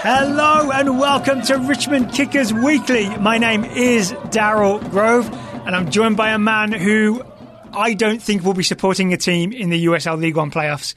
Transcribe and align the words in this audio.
Hello 0.00 0.70
and 0.70 0.98
welcome 1.00 1.42
to 1.42 1.56
Richmond 1.56 2.12
Kickers 2.12 2.52
Weekly. 2.52 3.08
My 3.18 3.38
name 3.38 3.64
is 3.64 4.12
Daryl 4.12 4.78
Grove, 4.90 5.28
and 5.66 5.74
I'm 5.74 5.90
joined 5.90 6.16
by 6.16 6.30
a 6.30 6.38
man 6.38 6.70
who 6.70 7.24
I 7.72 7.94
don't 7.94 8.22
think 8.22 8.44
will 8.44 8.54
be 8.54 8.62
supporting 8.62 9.12
a 9.12 9.16
team 9.16 9.52
in 9.52 9.70
the 9.70 9.86
USL 9.86 10.18
League 10.18 10.36
One 10.36 10.52
playoffs. 10.52 10.94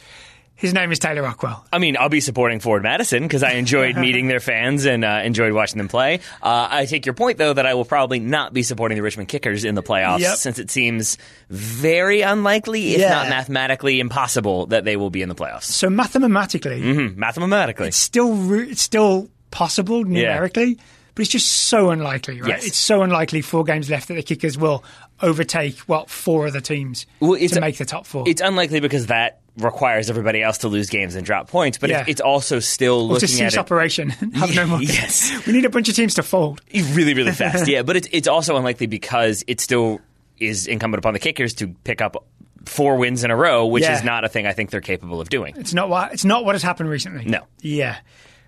His 0.61 0.75
name 0.75 0.91
is 0.91 0.99
Taylor 0.99 1.23
Rockwell. 1.23 1.65
I 1.73 1.79
mean, 1.79 1.97
I'll 1.97 2.07
be 2.07 2.19
supporting 2.21 2.59
Forward 2.59 2.83
Madison 2.83 3.23
because 3.23 3.41
I 3.41 3.53
enjoyed 3.53 3.97
meeting 3.97 4.27
their 4.27 4.39
fans 4.39 4.85
and 4.85 5.03
uh, 5.03 5.21
enjoyed 5.23 5.53
watching 5.53 5.79
them 5.79 5.87
play. 5.87 6.19
Uh, 6.41 6.67
I 6.69 6.85
take 6.85 7.07
your 7.07 7.15
point, 7.15 7.39
though, 7.39 7.51
that 7.51 7.65
I 7.65 7.73
will 7.73 7.83
probably 7.83 8.19
not 8.19 8.53
be 8.53 8.61
supporting 8.61 8.95
the 8.95 9.01
Richmond 9.01 9.27
Kickers 9.27 9.65
in 9.65 9.73
the 9.73 9.81
playoffs 9.81 10.19
Yep. 10.19 10.35
since 10.37 10.59
it 10.59 10.69
seems 10.69 11.17
very 11.49 12.21
unlikely, 12.21 12.93
if 12.93 12.99
Yeah. 13.01 13.09
not 13.09 13.29
mathematically 13.29 13.99
impossible, 13.99 14.67
that 14.67 14.85
they 14.85 14.97
will 14.97 15.09
be 15.09 15.23
in 15.23 15.29
the 15.29 15.35
playoffs. 15.35 15.63
So 15.63 15.89
mathematically, 15.89 16.79
Hmm, 16.81 17.19
mathematically. 17.19 17.87
it's 17.87 17.97
still 17.97 18.53
it's 18.53 18.81
still 18.83 19.29
possible 19.49 20.03
numerically, 20.03 20.75
but 21.15 21.21
it's 21.23 21.31
just 21.31 21.51
so 21.51 21.89
unlikely, 21.89 22.39
right? 22.39 22.49
Yes. 22.51 22.67
It's 22.67 22.77
so 22.77 23.01
unlikely. 23.01 23.41
Four 23.41 23.63
games 23.63 23.89
left 23.89 24.09
that 24.09 24.13
the 24.13 24.23
Kickers 24.23 24.57
will 24.59 24.83
overtake 25.21 25.77
what 25.79 26.09
four 26.09 26.47
other 26.47 26.61
teams 26.61 27.05
Well, 27.19 27.37
to 27.37 27.59
make 27.61 27.77
the 27.77 27.85
top 27.85 28.05
four. 28.05 28.23
It's 28.27 28.41
unlikely 28.41 28.79
because 28.79 29.07
that 29.07 29.40
requires 29.57 30.09
everybody 30.09 30.41
else 30.41 30.59
to 30.59 30.67
lose 30.69 30.89
games 30.89 31.15
and 31.15 31.25
drop 31.25 31.49
points, 31.49 31.77
but 31.77 31.89
Yeah. 31.89 32.01
it's, 32.01 32.09
it's 32.09 32.21
also 32.21 32.59
still 32.59 33.11
Or 33.11 33.19
to 33.19 33.25
looking 33.25 33.41
at 33.41 33.51
cease 33.51 33.53
it 33.53 33.57
operation, 33.59 34.09
have 34.09 34.55
no 34.55 34.65
more. 34.65 34.81
Yes. 34.81 35.45
we 35.45 35.53
need 35.53 35.65
a 35.65 35.69
bunch 35.69 35.89
of 35.89 35.95
teams 35.95 36.13
to 36.15 36.23
fold. 36.23 36.61
really, 36.73 37.13
really 37.13 37.31
fast. 37.43 37.67
yeah, 37.67 37.81
but 37.83 37.95
it's 37.97 38.07
it's 38.11 38.27
also 38.27 38.55
unlikely 38.55 38.87
because 38.87 39.43
it 39.47 39.59
still 39.59 39.99
is 40.39 40.67
incumbent 40.67 40.99
upon 40.99 41.13
the 41.13 41.19
Kickers 41.19 41.53
to 41.55 41.67
pick 41.83 42.01
up 42.01 42.25
four 42.65 42.95
wins 42.97 43.23
in 43.23 43.31
a 43.31 43.35
row, 43.35 43.65
which 43.67 43.83
Yeah. 43.83 43.97
is 43.97 44.03
not 44.03 44.23
a 44.23 44.29
thing 44.29 44.47
I 44.47 44.53
think 44.53 44.69
they're 44.69 44.81
capable 44.81 45.19
of 45.19 45.29
doing. 45.29 45.53
It's 45.57 45.73
not 45.73 45.89
what 45.89 46.13
it's 46.13 46.23
not 46.25 46.45
what 46.45 46.55
has 46.55 46.63
happened 46.63 46.89
recently. 46.89 47.25
No. 47.25 47.45
Yeah. 47.59 47.97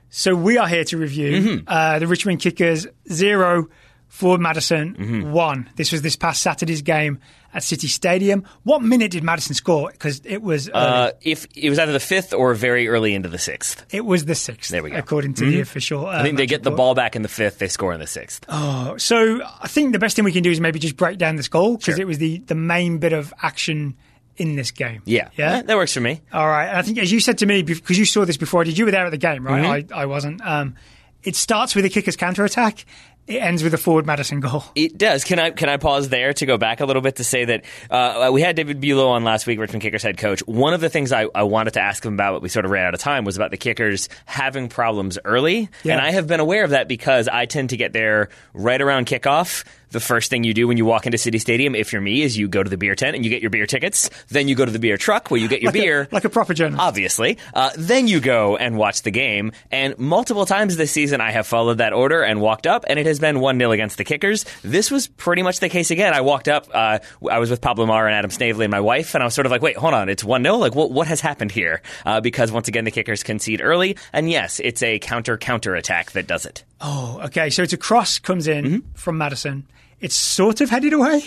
So 0.09 0.35
we 0.35 0.57
are 0.57 0.67
here 0.67 0.83
to 0.85 0.97
review 0.97 1.31
Mm-hmm. 1.31 1.63
uh, 1.67 1.99
the 1.99 2.07
Richmond 2.07 2.39
Kickers 2.39 2.87
zero, 3.11 3.67
Forward 4.07 4.39
Madison 4.41 4.95
Mm-hmm. 4.95 5.31
one. 5.31 5.69
This 5.75 5.91
was 5.91 6.01
this 6.01 6.15
past 6.15 6.41
Saturday's 6.41 6.81
game 6.83 7.19
at 7.53 7.63
City 7.63 7.87
Stadium. 7.87 8.43
What 8.63 8.81
minute 8.81 9.11
did 9.11 9.23
Madison 9.23 9.53
score? 9.55 9.91
Because 9.91 10.21
it 10.25 10.41
was. 10.41 10.69
Uh, 10.69 11.11
if 11.21 11.47
it 11.55 11.69
was 11.69 11.79
either 11.79 11.91
the 11.93 11.99
fifth 11.99 12.33
or 12.33 12.53
very 12.53 12.87
early 12.87 13.13
into 13.13 13.29
the 13.29 13.37
sixth. 13.37 13.85
it 13.91 14.05
was 14.05 14.25
the 14.25 14.35
sixth. 14.35 14.71
there 14.71 14.81
we 14.83 14.89
go. 14.89 14.95
Mm-hmm. 14.95 15.03
According 15.03 15.33
to 15.35 15.45
the 15.45 15.61
official. 15.61 16.07
Uh, 16.07 16.11
I 16.19 16.23
think 16.23 16.37
they 16.37 16.43
match 16.43 16.49
get 16.49 16.63
the 16.63 16.71
ball 16.71 16.95
back 16.95 17.15
in 17.15 17.21
the 17.21 17.27
fifth, 17.29 17.59
they 17.59 17.67
score 17.67 17.93
in 17.93 17.99
the 17.99 18.07
sixth. 18.07 18.45
Oh, 18.49 18.97
So 18.97 19.41
I 19.61 19.67
think 19.67 19.93
the 19.93 19.99
best 19.99 20.15
thing 20.15 20.25
we 20.25 20.31
can 20.31 20.43
do 20.43 20.51
is 20.51 20.59
maybe 20.59 20.79
just 20.79 20.97
break 20.97 21.17
down 21.17 21.35
this 21.35 21.47
goal 21.47 21.77
because 21.77 21.95
Sure. 21.95 22.01
it 22.01 22.07
was 22.07 22.17
the 22.17 22.39
the 22.47 22.55
main 22.55 22.97
bit 22.97 23.13
of 23.13 23.33
action 23.41 23.95
in 24.35 24.55
this 24.55 24.71
game. 24.71 25.01
Yeah. 25.05 25.29
Yeah. 25.37 25.61
that 25.61 25.77
works 25.77 25.93
for 25.93 26.01
me. 26.01 26.21
All 26.33 26.47
right. 26.47 26.65
And 26.67 26.77
I 26.77 26.81
think, 26.81 26.97
as 26.97 27.11
you 27.11 27.19
said 27.19 27.37
to 27.39 27.45
me, 27.45 27.61
because 27.61 27.99
you 27.99 28.05
saw 28.05 28.25
this 28.25 28.37
before, 28.37 28.63
did 28.63 28.77
you 28.77 28.85
were 28.85 28.91
there 28.91 29.05
at 29.05 29.11
the 29.11 29.17
game, 29.17 29.45
right? 29.45 29.85
Mm-hmm. 29.87 29.93
I, 29.93 30.01
I 30.01 30.05
wasn't. 30.07 30.41
Um, 30.45 30.75
it 31.23 31.35
starts 31.35 31.75
with 31.75 31.85
a 31.85 31.89
kicker's 31.89 32.15
counter 32.17 32.43
attack. 32.43 32.85
It 33.25 33.41
ends 33.41 33.63
with 33.63 33.73
a 33.73 33.77
forward 33.77 34.05
Madison 34.05 34.41
goal. 34.41 34.65
It 34.75 34.97
does. 34.97 35.23
Can 35.23 35.39
I 35.39 35.51
can 35.51 35.69
I 35.69 35.77
pause 35.77 36.09
there 36.09 36.33
to 36.33 36.45
go 36.45 36.57
back 36.57 36.81
a 36.81 36.85
little 36.85 37.01
bit 37.01 37.17
to 37.17 37.23
say 37.23 37.45
that 37.45 37.63
uh, 37.89 38.29
we 38.33 38.41
had 38.41 38.55
David 38.57 38.81
Bulow 38.81 39.07
on 39.09 39.23
last 39.23 39.47
week, 39.47 39.59
Richmond 39.59 39.81
Kickers 39.81 40.03
head 40.03 40.17
coach. 40.17 40.41
One 40.41 40.73
of 40.73 40.81
the 40.81 40.89
things 40.89 41.13
I, 41.13 41.27
I 41.33 41.43
wanted 41.43 41.75
to 41.75 41.81
ask 41.81 42.05
him 42.05 42.15
about, 42.15 42.33
but 42.33 42.41
we 42.41 42.49
sort 42.49 42.65
of 42.65 42.71
ran 42.71 42.85
out 42.85 42.93
of 42.93 42.99
time, 42.99 43.23
was 43.23 43.37
about 43.37 43.51
the 43.51 43.57
Kickers 43.57 44.09
having 44.25 44.67
problems 44.67 45.17
early. 45.23 45.69
Yeah. 45.83 45.93
And 45.93 46.01
I 46.01 46.11
have 46.11 46.27
been 46.27 46.41
aware 46.41 46.65
of 46.65 46.71
that 46.71 46.89
because 46.89 47.29
I 47.29 47.45
tend 47.45 47.69
to 47.69 47.77
get 47.77 47.93
there 47.93 48.27
right 48.53 48.81
around 48.81 49.05
kickoff. 49.05 49.63
The 49.93 49.99
first 50.01 50.29
thing 50.29 50.43
you 50.43 50.53
do 50.53 50.67
when 50.67 50.77
you 50.77 50.85
walk 50.85 51.05
into 51.05 51.17
City 51.17 51.39
Stadium, 51.39 51.73
if 51.75 51.93
you're 51.93 52.01
me, 52.01 52.21
is 52.23 52.37
you 52.37 52.47
go 52.47 52.61
to 52.63 52.69
the 52.69 52.77
beer 52.77 52.95
tent 52.95 53.15
and 53.15 53.23
you 53.23 53.29
get 53.29 53.41
your 53.41 53.49
beer 53.49 53.65
tickets. 53.65 54.09
Then 54.29 54.47
you 54.47 54.55
go 54.55 54.65
to 54.65 54.71
the 54.71 54.79
beer 54.79 54.97
truck 54.97 55.31
where 55.31 55.39
you 55.39 55.47
get 55.47 55.61
your 55.61 55.69
Like 55.71 55.79
a- 55.79 55.83
beer. 55.83 56.07
like 56.11 56.25
a 56.25 56.29
proper 56.29 56.53
journalist. 56.53 56.81
Obviously. 56.83 57.37
Uh, 57.53 57.69
then 57.77 58.07
you 58.07 58.19
go 58.19 58.57
and 58.57 58.75
watch 58.77 59.03
the 59.03 59.11
game. 59.11 59.51
And 59.71 59.97
multiple 59.97 60.45
times 60.45 60.75
this 60.75 60.91
season, 60.91 61.21
I 61.21 61.31
have 61.31 61.47
followed 61.47 61.77
that 61.77 61.93
order 61.93 62.21
and 62.23 62.41
walked 62.41 62.67
up, 62.67 62.83
and 62.87 62.99
it 62.99 63.05
has 63.05 63.19
been 63.19 63.39
1 63.39 63.57
0 63.57 63.71
against 63.71 63.97
the 63.97 64.03
Kickers. 64.03 64.45
This 64.63 64.91
was 64.91 65.07
pretty 65.07 65.43
much 65.43 65.59
the 65.59 65.69
case 65.69 65.91
again. 65.91 66.13
I 66.13 66.21
walked 66.21 66.47
up, 66.49 66.67
uh, 66.73 66.99
I 67.29 67.39
was 67.39 67.49
with 67.49 67.61
Pablo 67.61 67.85
Mar 67.85 68.07
and 68.07 68.15
Adam 68.15 68.31
Snavely 68.31 68.65
and 68.65 68.71
my 68.71 68.81
wife, 68.81 69.13
and 69.13 69.23
I 69.23 69.25
was 69.25 69.33
sort 69.35 69.45
of 69.45 69.51
like, 69.51 69.61
wait, 69.61 69.77
hold 69.77 69.93
on, 69.93 70.09
it's 70.09 70.23
1 70.23 70.43
0? 70.43 70.57
Like, 70.57 70.75
what, 70.75 70.91
what 70.91 71.07
has 71.07 71.21
happened 71.21 71.51
here? 71.51 71.81
Uh, 72.05 72.19
because 72.19 72.51
once 72.51 72.67
again, 72.67 72.83
the 72.83 72.91
Kickers 72.91 73.21
concede 73.21 73.61
early. 73.61 73.95
And 74.11 74.29
yes, 74.29 74.59
it's 74.59 74.81
a 74.81 74.97
counter 74.99 75.37
counter 75.37 75.75
attack 75.75 76.11
that 76.13 76.25
does 76.27 76.45
it. 76.47 76.63
Oh, 76.81 77.21
okay. 77.25 77.49
So 77.49 77.63
it's 77.63 77.73
a 77.73 77.77
cross 77.77 78.19
comes 78.19 78.47
in 78.47 78.65
Mm-hmm. 78.65 78.93
from 78.95 79.17
Madison. 79.17 79.67
It's 79.99 80.15
sort 80.15 80.59
of 80.59 80.69
headed 80.69 80.91
away. 80.91 81.23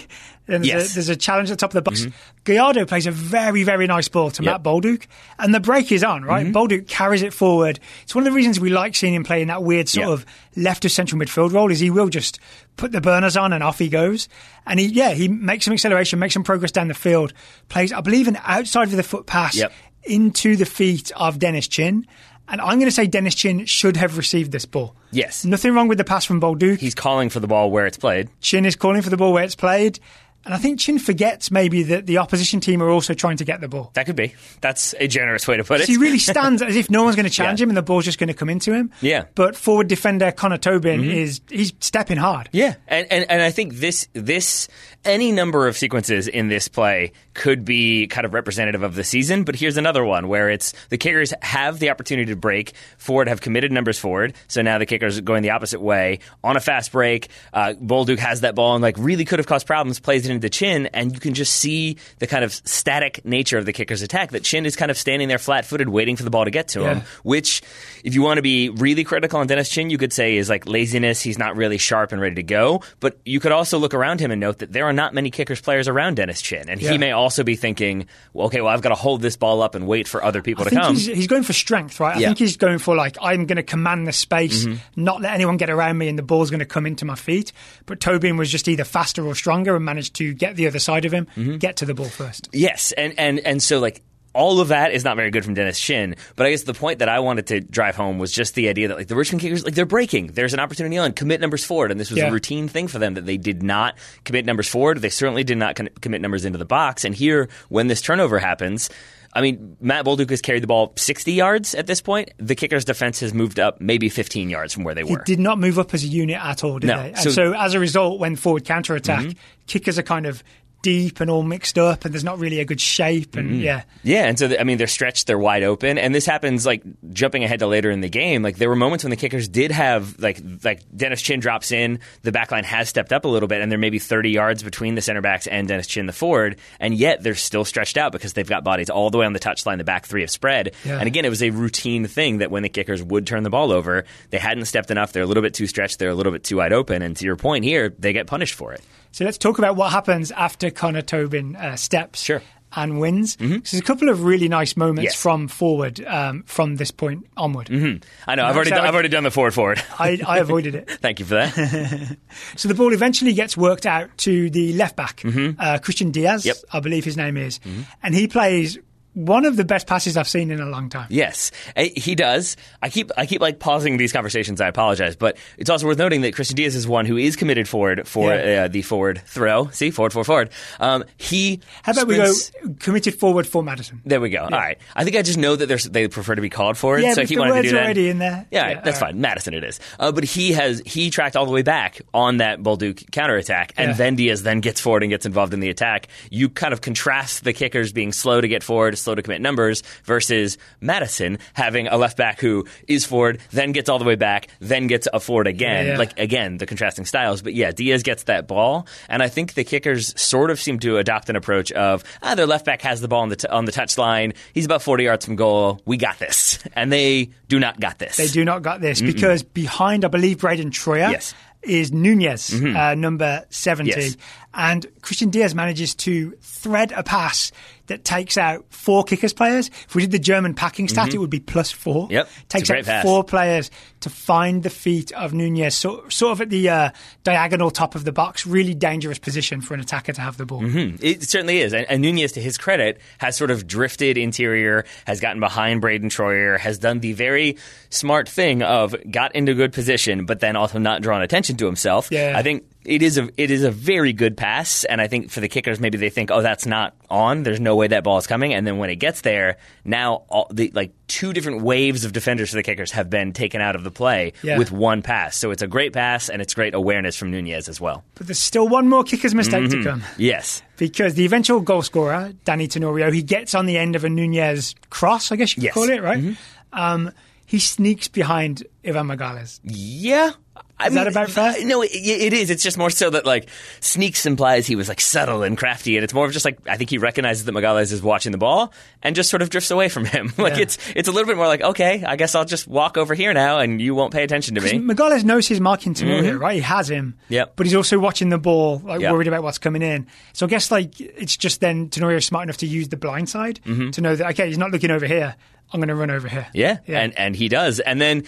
And 0.48 0.62
there's, 0.62 0.66
Yes. 0.66 0.82
Mm-hmm. 0.82 0.90
a, 0.90 0.94
there's 0.94 1.08
a 1.08 1.16
challenge 1.16 1.50
at 1.50 1.54
the 1.54 1.56
top 1.56 1.70
of 1.70 1.74
the 1.74 1.82
box. 1.82 2.06
Gallardo 2.44 2.84
plays 2.84 3.06
a 3.06 3.10
very, 3.10 3.62
very 3.64 3.86
nice 3.86 4.06
ball 4.08 4.30
to 4.32 4.42
Matt 4.42 4.62
Bolduc, 4.62 5.06
and 5.38 5.52
the 5.54 5.60
break 5.60 5.90
is 5.90 6.04
on, 6.04 6.20
Mm-hmm. 6.20 6.28
right? 6.28 6.46
Bolduc 6.52 6.86
carries 6.86 7.22
it 7.22 7.32
forward. 7.32 7.80
It's 8.02 8.14
one 8.14 8.26
of 8.26 8.30
the 8.32 8.36
reasons 8.36 8.60
we 8.60 8.68
like 8.68 8.94
seeing 8.94 9.14
him 9.14 9.24
play 9.24 9.40
in 9.40 9.48
that 9.48 9.62
weird 9.64 9.88
sort 9.88 10.06
Yeah. 10.06 10.12
of 10.12 10.26
left 10.56 10.84
of 10.84 10.92
central 10.92 11.18
midfield 11.20 11.52
role. 11.52 11.70
Is 11.72 11.80
he 11.80 11.90
will 11.90 12.08
just 12.10 12.38
put 12.76 12.92
the 12.92 13.00
burners 13.00 13.36
on 13.36 13.52
and 13.54 13.64
off 13.64 13.78
he 13.78 13.88
goes, 13.88 14.28
and 14.66 14.78
he 14.78 14.86
yeah 14.86 15.14
he 15.14 15.26
makes 15.26 15.64
some 15.64 15.72
acceleration, 15.72 16.18
makes 16.18 16.34
some 16.34 16.44
progress 16.44 16.70
down 16.70 16.88
the 16.88 16.94
field. 16.94 17.32
Plays, 17.70 17.92
I 17.92 18.02
believe, 18.02 18.28
an 18.28 18.38
outside 18.44 18.88
of 18.88 18.96
the 18.96 19.02
foot 19.02 19.24
pass 19.26 19.56
Yep. 19.56 19.72
Into 20.06 20.56
the 20.56 20.66
feet 20.66 21.12
of 21.16 21.38
Dennis 21.38 21.68
Chin. 21.68 22.06
And 22.48 22.60
I'm 22.60 22.78
going 22.78 22.86
to 22.86 22.92
say 22.92 23.06
Dennis 23.06 23.34
Chin 23.34 23.64
should 23.66 23.96
have 23.96 24.16
received 24.16 24.52
this 24.52 24.64
ball. 24.66 24.94
Yes. 25.10 25.44
Nothing 25.44 25.74
wrong 25.74 25.88
with 25.88 25.98
the 25.98 26.04
pass 26.04 26.24
from 26.24 26.40
Bolduc. 26.40 26.78
He's 26.78 26.94
calling 26.94 27.28
for 27.28 27.40
the 27.40 27.48
ball 27.48 27.70
where 27.72 27.86
it's 27.86 27.98
played. 27.98 28.30
Chin 28.40 28.64
is 28.64 28.76
calling 28.76 29.02
for 29.02 29.10
the 29.10 29.16
ball 29.16 29.32
where 29.32 29.42
it's 29.44 29.56
played. 29.56 29.98
And 30.44 30.54
I 30.54 30.58
think 30.58 30.78
Chin 30.78 31.00
forgets 31.00 31.50
maybe 31.50 31.82
that 31.82 32.06
the 32.06 32.18
opposition 32.18 32.60
team 32.60 32.80
are 32.80 32.88
also 32.88 33.14
trying 33.14 33.36
to 33.38 33.44
get 33.44 33.60
the 33.60 33.66
ball. 33.66 33.90
That 33.94 34.06
could 34.06 34.14
be. 34.14 34.32
That's 34.60 34.94
a 35.00 35.08
generous 35.08 35.48
way 35.48 35.56
to 35.56 35.64
put 35.64 35.80
it. 35.80 35.86
So 35.86 35.92
he 35.94 35.98
really 35.98 36.20
stands 36.20 36.62
as 36.62 36.76
if 36.76 36.88
no 36.88 37.02
one's 37.02 37.16
going 37.16 37.24
to 37.28 37.32
challenge 37.32 37.58
Yeah. 37.58 37.64
him 37.64 37.70
and 37.70 37.76
the 37.76 37.82
ball's 37.82 38.04
just 38.04 38.20
going 38.20 38.28
to 38.28 38.34
come 38.34 38.48
into 38.48 38.72
him. 38.72 38.92
Yeah. 39.00 39.22
Mm-hmm. 39.22 39.30
But 39.34 39.56
forward 39.56 39.88
defender 39.88 40.30
Connor 40.30 40.58
Tobin 40.58 41.02
is 41.02 41.40
he's 41.50 41.72
stepping 41.80 42.16
hard. 42.16 42.48
Yeah, 42.52 42.76
and, 42.86 43.10
and 43.10 43.28
and 43.28 43.42
I 43.42 43.50
think 43.50 43.74
this 43.74 44.06
this 44.12 44.68
any 45.04 45.32
number 45.32 45.66
of 45.66 45.76
sequences 45.76 46.28
in 46.28 46.46
this 46.46 46.68
play 46.68 47.10
could 47.36 47.64
be 47.64 48.08
kind 48.08 48.24
of 48.24 48.34
representative 48.34 48.82
of 48.82 48.94
the 48.96 49.04
season. 49.04 49.44
But 49.44 49.54
here's 49.54 49.76
another 49.76 50.04
one 50.04 50.26
where 50.26 50.50
it's 50.50 50.72
the 50.88 50.98
kickers 50.98 51.32
have 51.42 51.78
the 51.78 51.90
opportunity 51.90 52.32
to 52.32 52.36
break 52.36 52.72
forward, 52.98 53.28
have 53.28 53.40
committed 53.40 53.70
numbers 53.70 53.98
forward. 53.98 54.34
So 54.48 54.62
now 54.62 54.78
the 54.78 54.86
kickers 54.86 55.18
are 55.18 55.22
going 55.22 55.42
the 55.42 55.50
opposite 55.50 55.80
way 55.80 56.18
on 56.42 56.56
a 56.56 56.60
fast 56.60 56.90
break. 56.92 57.28
Uh, 57.52 57.74
Bolduc 57.80 58.18
has 58.18 58.40
that 58.40 58.54
ball 58.54 58.74
and 58.74 58.82
like 58.82 58.96
really 58.98 59.24
could 59.24 59.38
have 59.38 59.46
caused 59.46 59.66
problems. 59.66 60.00
Plays 60.00 60.24
it 60.26 60.30
into 60.32 60.40
the 60.40 60.50
Chin, 60.50 60.86
and 60.86 61.12
you 61.12 61.20
can 61.20 61.34
just 61.34 61.52
see 61.52 61.98
the 62.18 62.26
kind 62.26 62.42
of 62.44 62.52
static 62.52 63.24
nature 63.24 63.58
of 63.58 63.66
the 63.66 63.72
kickers' 63.72 64.02
attack. 64.02 64.30
That 64.32 64.42
Chin 64.42 64.66
is 64.66 64.74
kind 64.74 64.90
of 64.90 64.96
standing 64.98 65.28
there 65.28 65.38
flat-footed, 65.38 65.88
waiting 65.88 66.16
for 66.16 66.22
the 66.24 66.30
ball 66.30 66.44
to 66.46 66.50
get 66.50 66.68
to 66.68 66.80
Yeah. 66.80 66.94
him. 66.94 67.02
Which, 67.22 67.60
if 68.02 68.14
you 68.14 68.22
want 68.22 68.38
to 68.38 68.42
be 68.42 68.70
really 68.70 69.04
critical 69.04 69.38
on 69.40 69.46
Dennis 69.46 69.68
Chin, 69.68 69.90
you 69.90 69.98
could 69.98 70.12
say 70.12 70.36
is 70.36 70.48
like 70.48 70.66
laziness. 70.66 71.20
He's 71.20 71.38
not 71.38 71.56
really 71.56 71.76
sharp 71.78 72.12
and 72.12 72.20
ready 72.20 72.36
to 72.36 72.42
go. 72.42 72.82
But 73.00 73.18
you 73.24 73.40
could 73.40 73.52
also 73.52 73.78
look 73.78 73.92
around 73.92 74.20
him 74.20 74.30
and 74.30 74.40
note 74.40 74.58
that 74.58 74.72
there 74.72 74.84
are 74.86 74.92
not 74.92 75.12
many 75.12 75.30
kickers 75.30 75.60
players 75.60 75.88
around 75.88 76.16
Dennis 76.16 76.40
Chin, 76.40 76.68
and 76.68 76.80
Yeah. 76.80 76.92
he 76.92 76.98
may 76.98 77.12
also 77.26 77.42
be 77.44 77.56
thinking, 77.56 78.06
well, 78.32 78.46
okay, 78.46 78.60
well, 78.60 78.72
I've 78.72 78.82
got 78.82 78.90
to 78.90 78.94
hold 78.94 79.20
this 79.20 79.36
ball 79.36 79.60
up 79.62 79.74
and 79.74 79.86
wait 79.86 80.08
for 80.08 80.22
other 80.24 80.40
people 80.42 80.64
I 80.66 80.70
to 80.70 80.76
come. 80.76 80.94
he's, 80.94 81.06
he's 81.06 81.26
going 81.26 81.42
for 81.42 81.52
strength, 81.52 82.00
right? 82.00 82.16
I 82.16 82.20
Yeah. 82.20 82.28
think 82.28 82.38
he's 82.38 82.56
going 82.56 82.78
for 82.78 82.94
like 82.96 83.16
I'm 83.20 83.46
going 83.46 83.56
to 83.56 83.62
command 83.62 84.06
the 84.06 84.12
space, 84.12 84.64
Mm-hmm. 84.64 85.02
not 85.04 85.20
let 85.20 85.34
anyone 85.34 85.56
get 85.56 85.68
around 85.70 85.98
me, 85.98 86.08
and 86.08 86.18
the 86.18 86.22
ball's 86.22 86.50
going 86.50 86.60
to 86.60 86.66
come 86.66 86.86
into 86.86 87.04
my 87.04 87.16
feet. 87.16 87.52
But 87.84 88.00
Tobin 88.00 88.36
was 88.36 88.50
just 88.50 88.68
either 88.68 88.84
faster 88.84 89.26
or 89.26 89.34
stronger 89.34 89.76
and 89.76 89.84
managed 89.84 90.14
to 90.16 90.32
get 90.34 90.56
the 90.56 90.66
other 90.66 90.78
side 90.78 91.04
of 91.04 91.12
him, 91.12 91.26
Mm-hmm. 91.36 91.56
get 91.58 91.76
to 91.76 91.84
the 91.84 91.94
ball 91.94 92.06
first. 92.08 92.48
Yes, 92.52 92.92
and 92.92 93.12
and 93.18 93.40
and 93.40 93.62
so 93.62 93.78
like 93.80 94.02
all 94.36 94.60
of 94.60 94.68
that 94.68 94.92
is 94.92 95.02
not 95.04 95.16
very 95.16 95.30
good 95.30 95.44
from 95.44 95.54
Dennis 95.54 95.80
Chin. 95.80 96.14
But 96.36 96.46
I 96.46 96.50
guess 96.50 96.62
the 96.64 96.74
point 96.74 97.00
that 97.00 97.08
I 97.08 97.18
wanted 97.20 97.46
to 97.48 97.60
drive 97.60 97.96
home 97.96 98.18
was 98.18 98.30
just 98.32 98.54
the 98.54 98.68
idea 98.68 98.88
that 98.88 98.96
like 98.96 99.08
the 99.08 99.16
Richmond 99.16 99.40
Kickers, 99.40 99.64
like 99.64 99.74
they're 99.74 99.86
breaking. 99.86 100.28
There's 100.28 100.54
an 100.54 100.60
opportunity 100.60 100.98
on 100.98 101.12
commit 101.12 101.40
numbers 101.40 101.64
forward, 101.64 101.90
and 101.90 101.98
this 101.98 102.10
was 102.10 102.18
Yeah. 102.18 102.28
a 102.28 102.32
routine 102.32 102.68
thing 102.68 102.86
for 102.88 102.98
them 102.98 103.14
that 103.14 103.26
they 103.26 103.36
did 103.38 103.62
not 103.62 103.96
commit 104.24 104.44
numbers 104.44 104.68
forward. 104.68 104.98
They 105.00 105.08
certainly 105.08 105.42
did 105.44 105.58
not 105.58 105.74
con- 105.76 105.88
commit 106.00 106.20
numbers 106.20 106.44
into 106.44 106.58
the 106.58 106.64
box. 106.64 107.04
And 107.04 107.14
here, 107.14 107.48
when 107.68 107.86
this 107.88 108.00
turnover 108.02 108.38
happens. 108.38 108.90
I 109.32 109.42
mean, 109.42 109.76
Matt 109.82 110.06
Bolduc 110.06 110.30
has 110.30 110.40
carried 110.40 110.62
the 110.62 110.66
ball 110.66 110.94
60 110.96 111.30
yards 111.30 111.74
at 111.74 111.86
this 111.86 112.00
point. 112.00 112.30
The 112.38 112.54
Kickers' 112.54 112.86
defense 112.86 113.20
has 113.20 113.34
moved 113.34 113.60
up 113.60 113.82
maybe 113.82 114.08
15 114.08 114.48
yards 114.48 114.72
from 114.72 114.82
where 114.82 114.94
they 114.94 115.02
He 115.04 115.12
were. 115.12 115.22
did 115.26 115.38
not 115.38 115.58
move 115.58 115.78
up 115.78 115.92
as 115.92 116.02
a 116.04 116.06
unit 116.06 116.38
at 116.42 116.64
all, 116.64 116.78
did 116.78 116.86
No. 116.86 117.02
they? 117.02 117.08
And 117.08 117.18
So- 117.18 117.30
so, 117.30 117.52
as 117.54 117.74
a 117.74 117.78
result, 117.78 118.18
when 118.18 118.34
forward 118.36 118.64
counter 118.64 118.94
attack, 118.94 119.20
mm-hmm. 119.24 119.38
kickers 119.66 119.98
are 119.98 120.02
kind 120.02 120.24
of 120.24 120.42
deep 120.86 121.18
and 121.20 121.28
all 121.28 121.42
mixed 121.42 121.78
up, 121.78 122.04
and 122.04 122.14
there's 122.14 122.22
not 122.24 122.38
really 122.38 122.60
a 122.60 122.64
good 122.64 122.80
shape. 122.80 123.34
And 123.36 123.50
Mm-hmm. 123.50 123.60
yeah, 123.60 123.82
Yeah, 124.04 124.26
and 124.28 124.38
so 124.38 124.46
th- 124.48 124.60
I 124.60 124.64
mean 124.64 124.78
they're 124.78 124.86
stretched, 124.98 125.26
they're 125.26 125.38
wide 125.38 125.62
open, 125.64 125.98
and 125.98 126.14
this 126.14 126.26
happens 126.26 126.64
like 126.64 126.82
jumping 127.12 127.42
ahead 127.44 127.58
to 127.58 127.66
later 127.66 127.90
in 127.90 128.00
the 128.00 128.08
game. 128.08 128.42
Like 128.42 128.56
there 128.56 128.68
were 128.68 128.76
moments 128.76 129.02
when 129.04 129.10
the 129.10 129.16
kickers 129.16 129.48
did 129.48 129.70
have 129.72 130.18
like 130.20 130.38
like 130.62 130.80
Dennis 130.94 131.22
Chin 131.22 131.40
drops 131.40 131.72
in, 131.72 131.98
the 132.22 132.30
back 132.32 132.50
line 132.52 132.64
has 132.64 132.88
stepped 132.88 133.12
up 133.12 133.24
a 133.24 133.28
little 133.28 133.48
bit, 133.48 133.60
and 133.60 133.70
there 133.72 133.78
may 133.78 133.90
be 133.90 133.98
30 133.98 134.30
yards 134.30 134.62
between 134.62 134.94
the 134.94 135.02
center 135.02 135.20
backs 135.22 135.46
and 135.46 135.66
Dennis 135.68 135.86
Chin, 135.88 136.06
the 136.06 136.12
forward, 136.12 136.56
and 136.80 136.94
yet 136.94 137.22
they're 137.22 137.34
still 137.34 137.64
stretched 137.64 137.96
out 137.96 138.12
because 138.12 138.32
they've 138.34 138.48
got 138.48 138.62
bodies 138.64 138.88
all 138.90 139.10
the 139.10 139.18
way 139.18 139.26
on 139.26 139.32
the 139.32 139.40
touchline. 139.40 139.78
The 139.78 139.84
back 139.84 140.06
three 140.06 140.20
have 140.22 140.30
spread, 140.30 140.74
Yeah. 140.84 140.98
and 140.98 141.06
again 141.08 141.24
it 141.24 141.30
was 141.30 141.42
a 141.42 141.50
routine 141.50 142.06
thing 142.06 142.38
that 142.38 142.50
when 142.50 142.62
the 142.62 142.68
kickers 142.68 143.02
would 143.02 143.26
turn 143.26 143.42
the 143.42 143.50
ball 143.50 143.72
over, 143.72 144.04
they 144.30 144.38
hadn't 144.38 144.64
stepped 144.66 144.90
enough. 144.90 145.12
They're 145.12 145.22
a 145.24 145.26
little 145.26 145.42
bit 145.42 145.54
too 145.54 145.66
stretched. 145.66 145.98
They're 145.98 146.10
a 146.10 146.14
little 146.14 146.32
bit 146.32 146.44
too 146.44 146.58
wide 146.58 146.72
open, 146.72 147.02
and 147.02 147.16
to 147.16 147.24
your 147.24 147.36
point 147.36 147.64
here, 147.64 147.92
they 147.98 148.12
get 148.12 148.26
punished 148.28 148.54
for 148.54 148.72
it. 148.72 148.82
So 149.12 149.24
let's 149.24 149.38
talk 149.38 149.58
about 149.58 149.76
what 149.76 149.92
happens 149.92 150.30
after 150.32 150.70
Connor 150.70 151.02
Tobin 151.02 151.56
uh, 151.56 151.76
steps 151.76 152.22
Sure. 152.22 152.40
Mm-hmm. 152.40 152.80
and 152.80 153.00
wins. 153.00 153.32
So 153.38 153.46
there's 153.46 153.74
a 153.74 153.82
couple 153.82 154.08
of 154.10 154.24
really 154.24 154.48
nice 154.48 154.76
moments 154.76 155.04
Yes. 155.12 155.14
from 155.14 155.48
forward 155.48 156.04
um, 156.04 156.42
from 156.46 156.76
this 156.76 156.90
point 156.90 157.26
onward. 157.36 157.70
I 157.70 158.34
know 158.34 158.44
I've 158.44 158.54
already 158.56 158.70
done, 158.70 158.84
I've 158.84 158.92
already 158.94 159.08
done 159.08 159.22
the 159.24 159.30
forward 159.30 159.54
forward. 159.54 159.82
I, 159.98 160.20
I 160.26 160.38
avoided 160.46 160.74
it. 160.74 160.90
Thank 161.00 161.20
you 161.20 161.24
for 161.26 161.34
that. 161.36 162.16
So 162.56 162.68
the 162.68 162.74
ball 162.74 162.92
eventually 162.92 163.32
gets 163.32 163.56
worked 163.56 163.86
out 163.86 164.10
to 164.18 164.50
the 164.50 164.72
left 164.74 164.96
back, 164.96 165.22
uh, 165.58 165.78
Christian 165.78 166.10
Diaz, 166.10 166.42
Mm-hmm. 166.42 166.48
Yep. 166.48 166.56
I 166.72 166.80
believe 166.80 167.04
his 167.04 167.16
name 167.16 167.36
is, 167.38 167.60
and 168.02 168.14
he 168.14 168.28
plays 168.28 168.78
one 169.16 169.46
of 169.46 169.56
the 169.56 169.64
best 169.64 169.86
passes 169.86 170.16
I've 170.16 170.28
seen 170.28 170.50
in 170.50 170.60
a 170.60 170.66
long 170.66 170.90
time. 170.90 171.06
Yes, 171.10 171.50
Eh, 171.74 171.88
he 171.96 172.14
does. 172.14 172.56
I 172.82 172.90
keep 172.90 173.10
I 173.16 173.24
keep 173.24 173.40
like 173.40 173.58
pausing 173.58 173.96
these 173.96 174.12
conversations. 174.12 174.60
I 174.60 174.68
apologize, 174.68 175.16
but 175.16 175.38
it's 175.56 175.70
also 175.70 175.86
worth 175.86 175.96
noting 175.96 176.20
that 176.20 176.34
Christian 176.34 176.54
Diaz 176.56 176.76
is 176.76 176.86
one 176.86 177.06
who 177.06 177.16
is 177.16 177.34
committed 177.34 177.66
forward 177.66 178.06
for 178.06 178.34
Yeah. 178.34 178.64
uh, 178.64 178.68
the 178.68 178.82
forward 178.82 179.22
throw. 179.24 179.68
See, 179.70 179.90
forward, 179.90 180.12
forward, 180.12 180.26
forward. 180.26 180.50
Um, 180.80 181.04
he 181.16 181.60
How 181.82 181.92
about 181.92 182.02
sprints- 182.10 182.52
we 182.62 182.68
go 182.68 182.74
committed 182.78 183.14
forward 183.14 183.46
for 183.46 183.62
Madison? 183.62 184.02
There 184.04 184.20
we 184.20 184.28
go. 184.28 184.42
All 184.42 184.50
right. 184.50 184.76
I 184.94 185.04
think 185.04 185.16
I 185.16 185.22
just 185.22 185.38
know 185.38 185.56
that 185.56 185.66
they 185.92 186.08
prefer 186.08 186.34
to 186.34 186.42
be 186.42 186.50
called 186.50 186.76
forward, 186.76 187.02
Yeah, 187.02 187.14
so 187.14 187.22
I 187.22 187.24
but 187.24 187.28
keep 187.28 187.36
the 187.36 187.40
wanting 187.40 187.54
to 187.54 187.58
word's 187.60 187.68
do 187.70 187.74
that. 187.76 187.84
already 187.84 188.08
in 188.10 188.18
there. 188.18 188.46
Yeah, 188.50 188.68
Yeah, 188.68 188.80
that's 188.82 189.00
right. 189.00 189.12
fine. 189.12 189.20
Madison 189.22 189.54
it 189.54 189.64
is. 189.64 189.80
Uh, 189.98 190.12
but 190.12 190.24
he 190.24 190.52
has 190.52 190.82
he 190.84 191.08
tracked 191.08 191.36
all 191.36 191.46
the 191.46 191.52
way 191.52 191.62
back 191.62 192.02
on 192.12 192.36
that 192.36 192.60
Bolduc 192.62 193.10
counterattack, 193.12 193.72
and 193.78 193.92
Yeah. 193.92 193.96
then 193.96 194.16
Diaz 194.16 194.42
then 194.42 194.60
gets 194.60 194.78
forward 194.80 195.02
and 195.02 195.10
gets 195.10 195.24
involved 195.24 195.54
in 195.54 195.60
the 195.60 195.70
attack. 195.70 196.08
You 196.30 196.50
kind 196.50 196.74
of 196.74 196.82
contrast 196.82 197.44
the 197.44 197.54
kickers 197.54 197.92
being 197.92 198.12
slow 198.12 198.40
to 198.42 198.48
get 198.48 198.62
forward, 198.62 198.98
slow 199.06 199.14
to 199.14 199.22
commit 199.22 199.40
numbers, 199.40 199.82
versus 200.04 200.58
Madison 200.80 201.38
having 201.54 201.86
a 201.88 201.96
left 201.96 202.16
back 202.16 202.40
who 202.40 202.66
is 202.86 203.04
forward, 203.04 203.40
then 203.52 203.72
gets 203.72 203.88
all 203.88 203.98
the 203.98 204.04
way 204.04 204.16
back, 204.16 204.48
then 204.60 204.86
gets 204.86 205.08
a 205.12 205.20
forward 205.20 205.46
again. 205.46 205.86
Yeah. 205.86 205.96
Like 205.98 206.18
again, 206.18 206.58
the 206.58 206.66
contrasting 206.66 207.04
styles. 207.06 207.40
But 207.42 207.54
yeah, 207.54 207.70
Diaz 207.70 208.02
gets 208.02 208.24
that 208.24 208.46
ball, 208.46 208.86
and 209.08 209.22
I 209.22 209.28
think 209.28 209.54
the 209.54 209.64
kickers 209.64 210.20
sort 210.20 210.50
of 210.50 210.60
seem 210.60 210.78
to 210.80 210.98
adopt 210.98 211.30
an 211.30 211.36
approach 211.36 211.72
of 211.72 212.04
ah, 212.22 212.34
their 212.34 212.46
left 212.46 212.66
back 212.66 212.82
has 212.82 213.00
the 213.00 213.08
ball 213.08 213.22
on 213.22 213.28
the 213.30 213.36
t- 213.36 213.48
on 213.48 213.64
the 213.64 213.72
touch 213.72 213.96
line. 213.96 214.34
He's 214.52 214.64
about 214.66 214.82
forty 214.82 215.04
yards 215.04 215.24
from 215.24 215.36
goal. 215.36 215.80
We 215.86 215.96
got 215.96 216.18
this, 216.18 216.58
and 216.74 216.92
they 216.92 217.30
do 217.48 217.58
not 217.58 217.80
got 217.80 217.98
this. 217.98 218.16
They 218.16 218.28
do 218.28 218.44
not 218.44 218.62
got 218.62 218.80
this 218.80 219.00
because 219.00 219.42
behind, 219.42 220.04
I 220.04 220.08
believe, 220.08 220.38
Braden 220.40 220.70
Troyer 220.72 221.12
Yes. 221.12 221.34
is 221.62 221.92
Nunez, 221.92 222.52
uh, 222.52 222.94
number 222.96 223.44
70. 223.50 223.90
Yes. 223.90 224.16
And 224.56 224.86
Christian 225.02 225.28
Diaz 225.28 225.54
manages 225.54 225.94
to 225.96 226.32
thread 226.40 226.90
a 226.92 227.02
pass 227.02 227.52
that 227.86 228.04
takes 228.04 228.36
out 228.36 228.64
four 228.70 229.04
kickers 229.04 229.32
players. 229.32 229.68
If 229.68 229.94
we 229.94 230.02
did 230.02 230.10
the 230.10 230.18
German 230.18 230.54
packing 230.54 230.88
stat, 230.88 231.14
it 231.14 231.18
would 231.18 231.30
be 231.30 231.40
plus 231.40 231.70
four. 231.70 232.04
Mm-hmm. 232.04 232.12
Yep. 232.14 232.28
Takes 232.48 232.70
out 232.70 232.84
pass. 232.84 233.04
four 233.04 233.22
players 233.22 233.70
to 234.00 234.10
find 234.10 234.62
the 234.62 234.70
feet 234.70 235.12
of 235.12 235.32
Nunez, 235.32 235.74
so, 235.74 236.08
sort 236.08 236.32
of 236.32 236.40
at 236.40 236.50
the 236.50 236.68
uh, 236.68 236.90
diagonal 237.22 237.70
top 237.70 237.94
of 237.94 238.04
the 238.04 238.12
box. 238.12 238.46
Really 238.46 238.74
dangerous 238.74 239.18
position 239.18 239.60
for 239.60 239.74
an 239.74 239.80
attacker 239.80 240.12
to 240.12 240.20
have 240.20 240.36
the 240.36 240.46
ball. 240.46 240.62
It 240.64 241.22
certainly 241.22 241.58
is. 241.58 241.72
And, 241.72 241.86
and 241.88 242.02
Nunez, 242.02 242.32
to 242.32 242.40
his 242.40 242.58
credit, 242.58 243.00
has 243.18 243.36
sort 243.36 243.50
of 243.50 243.66
drifted 243.66 244.18
interior, 244.18 244.84
has 245.06 245.20
gotten 245.20 245.40
behind 245.40 245.80
Braden 245.80 246.08
Troyer, 246.08 246.58
has 246.58 246.78
done 246.78 247.00
the 247.00 247.12
very 247.12 247.56
smart 247.90 248.28
thing 248.28 248.62
of 248.62 248.96
got 249.10 249.34
into 249.34 249.54
good 249.54 249.72
position, 249.72 250.26
but 250.26 250.40
then 250.40 250.56
also 250.56 250.78
not 250.78 251.02
drawn 251.02 251.22
attention 251.22 251.56
to 251.58 251.66
himself. 251.66 252.08
Yeah. 252.10 252.32
I 252.34 252.42
think 252.42 252.64
it 252.86 253.02
is 253.02 253.18
a 253.18 253.28
it 253.36 253.50
is 253.50 253.64
a 253.64 253.70
very 253.70 254.12
good 254.12 254.36
pass, 254.36 254.84
and 254.84 255.00
I 255.00 255.08
think 255.08 255.30
for 255.30 255.40
the 255.40 255.48
kickers, 255.48 255.78
maybe 255.80 255.98
they 255.98 256.10
think, 256.10 256.30
oh, 256.30 256.40
that's 256.42 256.64
not 256.66 256.94
on. 257.10 257.42
There's 257.42 257.60
no 257.60 257.76
way 257.76 257.88
that 257.88 258.04
ball 258.04 258.18
is 258.18 258.26
coming. 258.26 258.54
And 258.54 258.66
then 258.66 258.78
when 258.78 258.88
it 258.90 258.96
gets 258.96 259.20
there, 259.22 259.58
now 259.84 260.22
all 260.28 260.46
the 260.50 260.70
like 260.74 260.92
two 261.08 261.32
different 261.32 261.62
waves 261.62 262.04
of 262.04 262.12
defenders 262.12 262.50
for 262.50 262.56
the 262.56 262.62
kickers 262.62 262.92
have 262.92 263.10
been 263.10 263.32
taken 263.32 263.60
out 263.60 263.76
of 263.76 263.84
the 263.84 263.90
play 263.90 264.32
Yeah. 264.42 264.58
with 264.58 264.72
one 264.72 265.02
pass. 265.02 265.36
So 265.36 265.50
it's 265.50 265.62
a 265.62 265.66
great 265.66 265.92
pass, 265.92 266.28
and 266.28 266.40
it's 266.40 266.54
great 266.54 266.74
awareness 266.74 267.16
from 267.16 267.30
Nunez 267.30 267.68
as 267.68 267.80
well. 267.80 268.04
But 268.14 268.26
there's 268.28 268.38
still 268.38 268.68
one 268.68 268.88
more 268.88 269.04
kicker's 269.04 269.34
mistake 269.34 269.64
Mm-hmm. 269.64 269.82
to 269.82 269.88
come. 269.90 270.02
Yes. 270.16 270.62
because 270.76 271.14
the 271.14 271.24
eventual 271.24 271.60
goal 271.60 271.82
scorer, 271.82 272.32
Danny 272.44 272.66
Tenorio, 272.68 273.10
he 273.10 273.22
gets 273.22 273.54
on 273.54 273.66
the 273.66 273.76
end 273.78 273.96
of 273.96 274.04
a 274.04 274.08
Nunez 274.08 274.74
cross, 274.90 275.32
I 275.32 275.36
guess 275.36 275.56
you 275.56 275.62
could 275.62 275.64
Yes. 275.64 275.74
Mm-hmm. 275.76 275.80
call 275.86 275.96
it, 275.96 276.02
right? 276.02 276.36
Um, 276.72 277.10
he 277.46 277.58
sneaks 277.58 278.08
behind 278.08 278.64
Ivan 278.84 279.06
Magalhães. 279.06 279.60
Yeah. 279.62 280.32
I 280.78 280.88
Is 280.88 280.94
that 280.94 281.06
about 281.06 281.30
fair? 281.30 281.64
No, 281.64 281.80
it, 281.80 281.90
it 281.94 282.32
is. 282.34 282.50
It's 282.50 282.62
just 282.62 282.76
more 282.76 282.90
so 282.90 283.08
that 283.08 283.24
like 283.24 283.48
sneaks 283.80 284.26
implies 284.26 284.66
he 284.66 284.76
was 284.76 284.88
like 284.88 285.00
subtle 285.00 285.42
and 285.42 285.56
crafty, 285.56 285.96
and 285.96 286.04
it's 286.04 286.12
more 286.12 286.26
of 286.26 286.32
just 286.32 286.44
like 286.44 286.58
I 286.68 286.76
think 286.76 286.90
he 286.90 286.98
recognizes 286.98 287.46
that 287.46 287.52
Magalhães 287.52 287.92
is 287.92 288.02
watching 288.02 288.30
the 288.32 288.36
ball 288.38 288.72
and 289.02 289.16
just 289.16 289.30
sort 289.30 289.40
of 289.40 289.48
drifts 289.48 289.70
away 289.70 289.88
from 289.88 290.04
him. 290.04 290.32
like 290.38 290.56
Yeah. 290.56 290.62
it's 290.62 290.78
it's 290.94 291.08
a 291.08 291.12
little 291.12 291.26
bit 291.26 291.36
more 291.38 291.46
like 291.46 291.62
okay, 291.62 292.04
I 292.04 292.16
guess 292.16 292.34
I'll 292.34 292.44
just 292.44 292.68
walk 292.68 292.98
over 292.98 293.14
here 293.14 293.32
now, 293.32 293.58
and 293.60 293.80
you 293.80 293.94
won't 293.94 294.12
pay 294.12 294.22
attention 294.22 294.54
to 294.56 294.60
me. 294.60 294.72
Magalhães 294.72 295.24
knows 295.24 295.46
he's 295.48 295.60
marking 295.60 295.94
to 295.94 296.04
Tenorio, 296.04 296.34
right? 296.36 296.56
He 296.56 296.60
has 296.60 296.90
him. 296.90 297.14
Mm-hmm. 297.24 297.32
Yep. 297.32 297.52
But 297.56 297.66
he's 297.66 297.74
also 297.74 297.98
watching 297.98 298.28
the 298.28 298.38
ball, 298.38 298.80
like 298.84 299.00
Yep. 299.00 299.12
worried 299.12 299.28
about 299.28 299.42
what's 299.42 299.58
coming 299.58 299.80
in. 299.82 300.06
So 300.34 300.44
I 300.44 300.48
guess 300.50 300.70
like 300.70 301.00
it's 301.00 301.36
just 301.38 301.60
then 301.62 301.88
Tenorio 301.88 302.18
is 302.18 302.26
smart 302.26 302.42
enough 302.44 302.58
to 302.58 302.66
use 302.66 302.88
the 302.90 302.98
blind 302.98 303.30
side 303.30 303.60
to 303.64 304.00
know 304.02 304.14
that 304.14 304.30
okay, 304.32 304.48
he's 304.48 304.58
not 304.58 304.72
looking 304.72 304.90
over 304.90 305.06
here. 305.06 305.36
I'm 305.72 305.80
going 305.80 305.88
to 305.88 305.94
run 305.96 306.10
over 306.10 306.28
here. 306.28 306.42
Mm-hmm. 306.42 306.56
Yeah, 306.58 306.78
Yeah. 306.86 307.00
and 307.00 307.18
and 307.18 307.34
he 307.34 307.48
does, 307.48 307.80
and 307.80 307.98
then. 307.98 308.24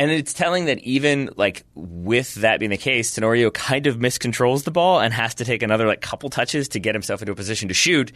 And 0.00 0.10
it's 0.10 0.32
telling 0.32 0.64
that 0.64 0.78
even 0.78 1.28
like 1.36 1.62
with 1.74 2.36
that 2.36 2.58
being 2.58 2.70
the 2.70 2.78
case, 2.78 3.14
Tenorio 3.14 3.50
kind 3.50 3.86
of 3.86 3.98
miscontrols 3.98 4.64
the 4.64 4.70
ball 4.70 4.98
and 4.98 5.12
has 5.12 5.34
to 5.34 5.44
take 5.44 5.62
another 5.62 5.86
like 5.86 6.00
couple 6.00 6.30
touches 6.30 6.70
to 6.70 6.80
get 6.80 6.94
himself 6.94 7.20
into 7.20 7.32
a 7.32 7.36
position 7.36 7.68
to 7.68 7.74
shoot. 7.74 8.10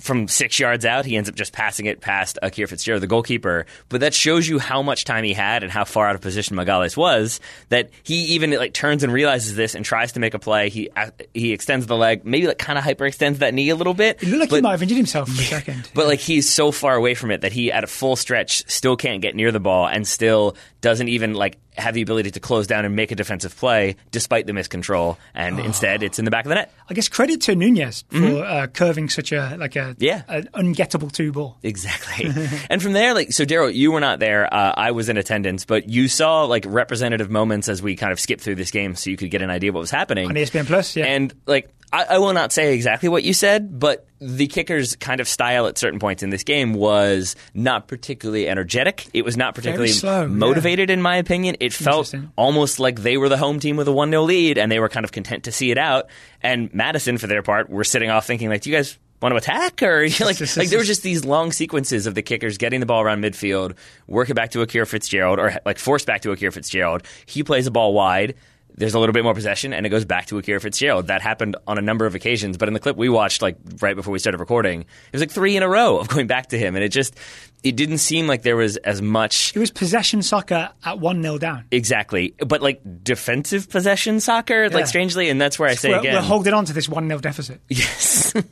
From 0.00 0.26
six 0.26 0.58
yards 0.58 0.84
out, 0.84 1.04
he 1.04 1.16
ends 1.16 1.28
up 1.28 1.36
just 1.36 1.52
passing 1.52 1.86
it 1.86 2.00
past 2.00 2.36
Akira 2.42 2.66
Fitzgerald, 2.66 3.04
the 3.04 3.06
goalkeeper. 3.06 3.66
But 3.88 4.00
that 4.00 4.12
shows 4.14 4.48
you 4.48 4.58
how 4.58 4.82
much 4.82 5.04
time 5.04 5.22
he 5.22 5.32
had 5.32 5.62
and 5.62 5.70
how 5.70 5.84
far 5.84 6.08
out 6.08 6.16
of 6.16 6.20
position 6.20 6.56
Magalhães 6.56 6.96
was. 6.96 7.38
That 7.68 7.90
he 8.02 8.16
even 8.34 8.50
like 8.50 8.72
turns 8.74 9.04
and 9.04 9.12
realizes 9.12 9.54
this 9.54 9.76
and 9.76 9.84
tries 9.84 10.12
to 10.12 10.20
make 10.20 10.34
a 10.34 10.40
play. 10.40 10.70
He 10.70 10.90
uh, 10.96 11.10
he 11.34 11.52
extends 11.52 11.86
the 11.86 11.96
leg, 11.96 12.24
maybe 12.24 12.48
like 12.48 12.58
kind 12.58 12.78
of 12.80 12.84
hyperextends 12.84 13.38
that 13.38 13.54
knee 13.54 13.68
a 13.70 13.76
little 13.76 13.94
bit. 13.94 14.20
It 14.22 14.28
looked 14.28 14.50
like 14.50 14.58
he 14.58 14.62
might 14.62 14.72
have 14.72 14.82
injured 14.82 14.96
himself 14.96 15.28
for 15.28 15.40
a 15.40 15.44
second. 15.44 15.88
but 15.94 16.06
like 16.08 16.18
he's 16.20 16.50
so 16.50 16.72
far 16.72 16.96
away 16.96 17.14
from 17.14 17.30
it 17.30 17.42
that 17.42 17.52
he 17.52 17.70
at 17.70 17.84
a 17.84 17.88
full 17.88 18.16
stretch 18.16 18.68
still 18.68 18.96
can't 18.96 19.22
get 19.22 19.36
near 19.36 19.52
the 19.52 19.60
ball 19.60 19.86
and 19.86 20.04
still 20.04 20.56
doesn't 20.80 21.08
even 21.08 21.34
like 21.34 21.58
have 21.78 21.94
the 21.94 22.02
ability 22.02 22.30
to 22.32 22.40
close 22.40 22.66
down 22.66 22.84
and 22.84 22.94
make 22.94 23.12
a 23.12 23.14
defensive 23.14 23.56
play 23.56 23.96
despite 24.10 24.46
the 24.46 24.52
miscontrol 24.52 25.16
and 25.32 25.58
instead 25.60 26.02
it's 26.02 26.18
in 26.18 26.24
the 26.26 26.30
back 26.30 26.44
of 26.44 26.48
the 26.50 26.56
net. 26.56 26.72
I 26.90 26.94
guess 26.94 27.08
credit 27.08 27.40
to 27.42 27.54
Nunez 27.54 28.04
for 28.10 28.44
uh, 28.44 28.66
curving 28.66 29.08
such 29.08 29.32
a 29.32 29.56
like 29.58 29.76
a 29.76 29.81
Mm-hmm. 29.90 30.02
Yeah. 30.02 30.22
an 30.28 30.48
ungettable 30.54 31.12
two 31.12 31.32
ball. 31.32 31.58
Exactly. 31.62 32.30
and 32.70 32.82
from 32.82 32.92
there, 32.92 33.14
like, 33.14 33.32
so 33.32 33.44
Daryl, 33.44 33.72
you 33.72 33.92
were 33.92 34.00
not 34.00 34.18
there. 34.18 34.52
Uh, 34.52 34.72
I 34.76 34.92
was 34.92 35.08
in 35.08 35.16
attendance, 35.16 35.64
but 35.64 35.88
you 35.88 36.08
saw 36.08 36.44
like 36.44 36.64
representative 36.66 37.30
moments 37.30 37.68
as 37.68 37.82
we 37.82 37.96
kind 37.96 38.12
of 38.12 38.20
skipped 38.20 38.42
through 38.42 38.56
this 38.56 38.70
game 38.70 38.94
so 38.94 39.10
you 39.10 39.16
could 39.16 39.30
get 39.30 39.42
an 39.42 39.50
idea 39.50 39.72
what 39.72 39.80
was 39.80 39.90
happening. 39.90 40.28
On 40.28 40.34
ESPN 40.34 40.66
Plus, 40.66 40.96
yeah. 40.96 41.06
And 41.06 41.32
like, 41.46 41.70
I, 41.92 42.04
I 42.10 42.18
will 42.18 42.32
not 42.32 42.52
say 42.52 42.74
exactly 42.74 43.08
what 43.08 43.22
you 43.22 43.34
said, 43.34 43.78
but 43.78 44.06
the 44.18 44.46
kicker's 44.46 44.96
kind 44.96 45.20
of 45.20 45.28
style 45.28 45.66
at 45.66 45.76
certain 45.76 45.98
points 45.98 46.22
in 46.22 46.30
this 46.30 46.42
game 46.42 46.72
was 46.72 47.36
not 47.52 47.86
particularly 47.86 48.48
energetic. 48.48 49.06
It 49.12 49.24
was 49.24 49.36
not 49.36 49.54
particularly 49.54 49.88
slow, 49.88 50.22
yeah. 50.22 50.26
motivated, 50.26 50.88
in 50.88 51.02
my 51.02 51.16
opinion. 51.16 51.56
It 51.60 51.72
felt 51.72 52.14
almost 52.36 52.80
like 52.80 53.00
they 53.00 53.18
were 53.18 53.28
the 53.28 53.36
home 53.36 53.60
team 53.60 53.76
with 53.76 53.88
a 53.88 53.92
1 53.92 54.10
0 54.10 54.22
lead 54.22 54.58
and 54.58 54.72
they 54.72 54.78
were 54.78 54.88
kind 54.88 55.04
of 55.04 55.12
content 55.12 55.44
to 55.44 55.52
see 55.52 55.70
it 55.70 55.78
out. 55.78 56.06
And 56.42 56.72
Madison, 56.72 57.18
for 57.18 57.26
their 57.26 57.42
part, 57.42 57.68
were 57.68 57.84
sitting 57.84 58.08
off 58.08 58.26
thinking, 58.26 58.48
like, 58.48 58.62
do 58.62 58.70
you 58.70 58.76
guys 58.76 58.98
want 59.22 59.32
to 59.32 59.36
attack? 59.36 59.82
Or 59.82 60.02
like, 60.20 60.40
like 60.56 60.68
there 60.68 60.78
were 60.78 60.84
just 60.92 61.02
these 61.02 61.24
long 61.24 61.52
sequences 61.52 62.06
of 62.06 62.14
the 62.14 62.22
kickers 62.22 62.58
getting 62.58 62.80
the 62.80 62.86
ball 62.86 63.02
around 63.02 63.22
midfield, 63.22 63.76
work 64.06 64.28
it 64.28 64.34
back 64.34 64.50
to 64.50 64.62
Akira 64.62 64.86
Fitzgerald, 64.86 65.38
or 65.38 65.58
like 65.64 65.78
force 65.78 66.04
back 66.04 66.22
to 66.22 66.32
Akira 66.32 66.52
Fitzgerald. 66.52 67.02
He 67.26 67.42
plays 67.42 67.66
a 67.66 67.70
ball 67.70 67.94
wide. 67.94 68.34
There's 68.74 68.94
a 68.94 68.98
little 68.98 69.12
bit 69.12 69.22
more 69.22 69.34
possession, 69.34 69.74
and 69.74 69.84
it 69.84 69.90
goes 69.90 70.06
back 70.06 70.26
to 70.26 70.38
Akira 70.38 70.58
Fitzgerald. 70.58 71.08
That 71.08 71.20
happened 71.20 71.56
on 71.66 71.76
a 71.76 71.82
number 71.82 72.06
of 72.06 72.14
occasions, 72.14 72.56
but 72.56 72.68
in 72.68 72.74
the 72.74 72.80
clip 72.80 72.96
we 72.96 73.10
watched, 73.10 73.42
like 73.42 73.56
right 73.80 73.94
before 73.94 74.12
we 74.12 74.18
started 74.18 74.38
recording, 74.38 74.80
it 74.80 74.86
was 75.12 75.20
like 75.20 75.30
three 75.30 75.56
in 75.56 75.62
a 75.62 75.68
row 75.68 75.98
of 75.98 76.08
going 76.08 76.26
back 76.26 76.48
to 76.48 76.58
him, 76.58 76.74
and 76.74 76.82
it 76.82 76.88
just 76.88 77.14
it 77.62 77.76
didn't 77.76 77.98
seem 77.98 78.26
like 78.26 78.42
there 78.42 78.56
was 78.56 78.76
as 78.78 79.00
much 79.00 79.54
It 79.54 79.58
was 79.60 79.70
possession 79.70 80.22
soccer 80.22 80.70
at 80.84 80.98
1 80.98 81.22
0 81.22 81.38
down. 81.38 81.64
exactly, 81.70 82.34
but 82.46 82.60
like 82.62 82.80
defensive 83.04 83.68
possession 83.70 84.20
soccer, 84.20 84.64
Yeah. 84.64 84.74
like 84.74 84.86
strangely, 84.86 85.28
and 85.28 85.40
that's 85.40 85.58
where 85.58 85.68
I 85.68 85.74
say 85.74 85.90
we're, 85.90 85.98
again, 86.00 86.14
we're 86.14 86.20
holding 86.22 86.52
on 86.54 86.64
to 86.66 86.72
this 86.72 86.88
1 86.88 87.06
0 87.08 87.20
deficit. 87.20 87.60
Yes, 87.68 88.34
we're 88.34 88.42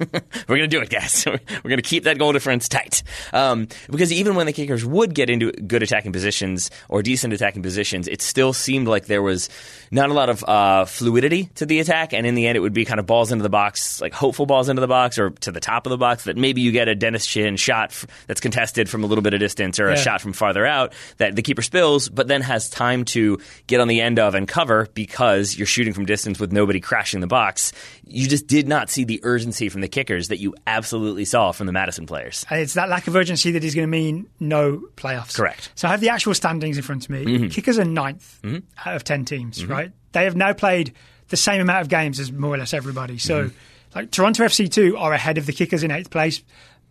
going 0.47 0.61
to 0.61 0.67
do 0.69 0.81
it, 0.81 0.91
guys. 0.91 1.25
We're 1.27 1.69
going 1.71 1.77
to 1.77 1.83
keep 1.83 2.05
that 2.05 2.19
goal 2.19 2.33
difference 2.33 2.69
tight. 2.69 3.03
Um, 3.33 3.69
because 3.91 4.13
even 4.13 4.35
when 4.35 4.47
the 4.47 4.53
kickers 4.53 4.85
would 4.85 5.15
get 5.15 5.29
into 5.31 5.53
good 5.53 5.83
attacking 5.83 6.13
positions 6.13 6.71
or 6.89 7.03
decent 7.03 7.33
attacking 7.33 7.63
positions, 7.63 8.09
it 8.09 8.23
still 8.23 8.53
seemed 8.53 8.89
like 8.89 9.07
there 9.07 9.23
was 9.23 9.49
not 9.91 10.11
a 10.11 10.13
lot 10.13 10.29
of 10.29 10.45
uh, 10.45 10.85
fluidity 10.85 11.51
to 11.57 11.67
the 11.67 11.81
attack. 11.81 12.13
And 12.13 12.27
in 12.27 12.35
the 12.35 12.47
end, 12.47 12.57
it 12.57 12.61
would 12.61 12.73
be 12.73 12.85
kind 12.85 13.01
of 13.01 13.07
balls 13.07 13.33
into 13.33 13.43
the 13.43 13.49
box, 13.51 14.01
like 14.01 14.13
hopeful 14.15 14.47
balls 14.47 14.69
into 14.69 14.81
the 14.81 14.89
box 14.89 15.19
or 15.19 15.31
to 15.31 15.53
the 15.53 15.61
top 15.61 15.87
of 15.87 15.91
the 15.91 15.99
box 15.99 16.25
that 16.25 16.37
maybe 16.37 16.61
you 16.61 16.73
get 16.73 16.89
a 16.89 16.95
Dennis 16.95 17.27
Chin 17.27 17.57
shot 17.57 17.91
f- 17.91 18.07
that's 18.27 18.41
contested 18.41 18.89
from 18.89 19.00
a 19.03 19.07
little 19.07 19.23
bit 19.23 19.35
of 19.35 19.41
distance 19.41 19.79
or 19.81 19.89
a 19.89 19.95
Yeah. 19.97 20.03
shot 20.03 20.21
from 20.21 20.33
farther 20.33 20.65
out 20.67 20.93
that 21.19 21.37
the 21.37 21.43
keeper 21.43 21.63
spills, 21.63 22.09
but 22.09 22.29
then 22.29 22.43
has 22.43 22.69
time 22.71 23.05
to 23.07 23.39
get 23.67 23.81
on 23.81 23.89
the 23.89 24.01
end 24.01 24.19
of 24.19 24.35
and 24.35 24.47
cover 24.49 24.87
because 24.95 25.57
you're 25.57 25.67
shooting 25.67 25.93
from 25.93 26.05
distance 26.07 26.39
with 26.39 26.53
nobody 26.53 26.81
crashing 26.81 27.21
the 27.21 27.27
box. 27.27 27.73
You 28.05 28.29
just 28.29 28.47
did 28.47 28.69
not 28.69 28.91
see 28.91 29.05
the 29.05 29.21
urgency 29.23 29.69
from 29.69 29.81
the 29.81 29.89
kickers 29.89 30.29
that 30.29 30.39
you 30.39 30.55
absolutely 30.67 31.25
saw 31.25 31.53
from 31.53 31.67
the 31.67 31.73
Madison 31.73 32.07
players. 32.07 32.45
And 32.51 32.61
it's 32.61 32.75
that 32.75 32.89
lack 32.89 33.07
of 33.07 33.17
urgency 33.17 33.53
that 33.53 33.65
is 33.65 33.75
going 33.75 33.87
to 33.87 33.91
mean 33.91 34.27
no 34.41 34.83
playoffs. 34.97 35.35
Correct. 35.37 35.61
Mm-hmm. 35.63 35.73
So 35.77 35.89
I 35.89 35.91
have 35.93 36.01
the 36.01 36.09
actual 36.11 36.35
standings 36.35 36.77
in 36.77 36.83
front 36.83 37.05
of 37.05 37.11
me. 37.11 37.49
Kickers 37.49 37.79
are 37.79 37.85
ninth 37.85 38.39
out 38.85 38.97
of 38.97 39.05
10 39.05 39.25
teams, 39.25 39.65
right? 39.67 39.93
They 40.13 40.25
have 40.25 40.37
now 40.37 40.53
played 40.53 40.93
the 41.29 41.37
same 41.37 41.61
amount 41.61 41.83
of 41.83 41.89
games 41.89 42.19
as 42.19 42.33
more 42.33 42.55
or 42.55 42.59
less 42.59 42.75
everybody. 42.75 43.17
So, 43.19 43.45
Mm-hmm. 43.45 43.99
like, 43.99 44.11
Toronto 44.11 44.45
FC2 44.45 44.99
are 44.99 45.13
ahead 45.13 45.39
of 45.39 45.47
the 45.47 45.53
Kickers 45.53 45.83
in 45.85 45.91
eighth 45.93 46.11
place 46.11 46.43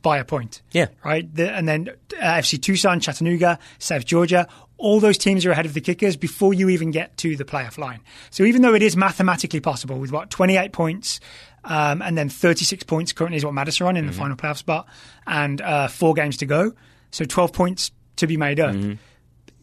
by 0.01 0.17
a 0.17 0.25
point. 0.25 0.61
Yeah. 0.71 0.87
Right? 1.03 1.33
The, 1.33 1.51
and 1.51 1.67
then 1.67 1.89
uh, 2.19 2.23
FC 2.35 2.61
Tucson, 2.61 2.99
Chattanooga, 2.99 3.59
South 3.79 4.05
Georgia, 4.05 4.47
all 4.77 4.99
those 4.99 5.17
teams 5.17 5.45
are 5.45 5.51
ahead 5.51 5.65
of 5.65 5.73
the 5.73 5.81
Kickers 5.81 6.15
before 6.15 6.53
you 6.53 6.69
even 6.69 6.91
get 6.91 7.17
to 7.17 7.35
the 7.35 7.43
playoff 7.43 7.77
line. 7.77 7.99
So 8.29 8.43
even 8.45 8.61
though 8.61 8.73
it 8.73 8.81
is 8.81 8.95
mathematically 8.95 9.59
possible 9.59 9.97
with 9.99 10.11
what, 10.11 10.29
28 10.29 10.71
points, 10.71 11.19
um, 11.65 12.01
and 12.01 12.17
then 12.17 12.29
36 12.29 12.83
points 12.83 13.11
currently 13.11 13.35
is 13.37 13.43
what 13.43 13.53
Madison 13.53 13.85
are 13.85 13.89
on 13.89 13.97
in 13.97 14.07
the 14.07 14.13
final 14.13 14.37
playoff 14.37 14.55
spot, 14.57 14.87
and 15.27 15.59
uh, 15.59 15.89
four 15.89 16.13
games 16.13 16.37
to 16.37 16.45
go. 16.45 16.71
So 17.11 17.25
12 17.25 17.51
points 17.51 17.91
to 18.17 18.27
be 18.27 18.37
made 18.37 18.59
up. 18.61 18.75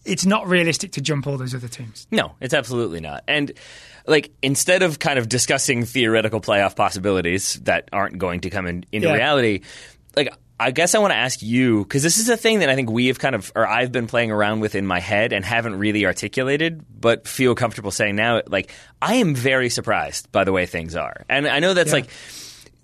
It's 0.05 0.25
not 0.27 0.47
realistic 0.47 0.93
to 0.93 1.01
jump 1.01 1.27
all 1.27 1.37
those 1.37 1.53
other 1.55 1.67
teams. 1.67 2.07
No, 2.13 2.35
it's 2.41 2.55
absolutely 2.55 3.01
not. 3.01 3.25
And 3.27 3.51
like 4.07 4.31
instead 4.41 4.83
of 4.83 5.01
kind 5.01 5.19
of 5.19 5.29
discussing 5.29 5.85
theoretical 5.85 6.41
playoff 6.41 6.77
possibilities 6.77 7.55
that 7.65 7.89
aren't 7.93 8.17
going 8.19 8.41
to 8.43 8.51
come 8.51 8.67
in, 8.69 8.85
into 8.93 9.09
Yeah. 9.09 9.15
reality, 9.15 9.63
like 10.17 10.33
I 10.59 10.71
guess 10.71 10.95
I 10.95 10.99
want 11.01 11.13
to 11.13 11.17
ask 11.17 11.43
you 11.43 11.81
because 11.85 12.03
this 12.03 12.17
is 12.19 12.29
a 12.31 12.37
thing 12.37 12.61
that 12.61 12.71
I 12.71 12.75
think 12.75 12.91
we 12.91 13.09
have 13.09 13.19
kind 13.19 13.35
of 13.35 13.53
or 13.55 13.67
I've 13.67 13.93
been 13.93 14.07
playing 14.07 14.31
around 14.31 14.61
with 14.61 14.75
in 14.75 14.87
my 14.87 15.01
head 15.01 15.33
and 15.35 15.45
haven't 15.45 15.79
really 15.79 16.07
articulated, 16.07 16.83
but 16.99 17.29
feel 17.29 17.55
comfortable 17.55 17.91
saying 17.91 18.17
now. 18.17 18.41
Like 18.47 18.73
I 19.03 19.17
am 19.17 19.35
very 19.35 19.69
surprised 19.69 20.33
by 20.33 20.45
the 20.45 20.53
way 20.53 20.65
things 20.67 20.97
are, 20.97 21.25
and 21.29 21.47
I 21.47 21.59
know 21.61 21.75
that's 21.75 21.89
Yeah. 21.91 21.95
like 21.97 22.09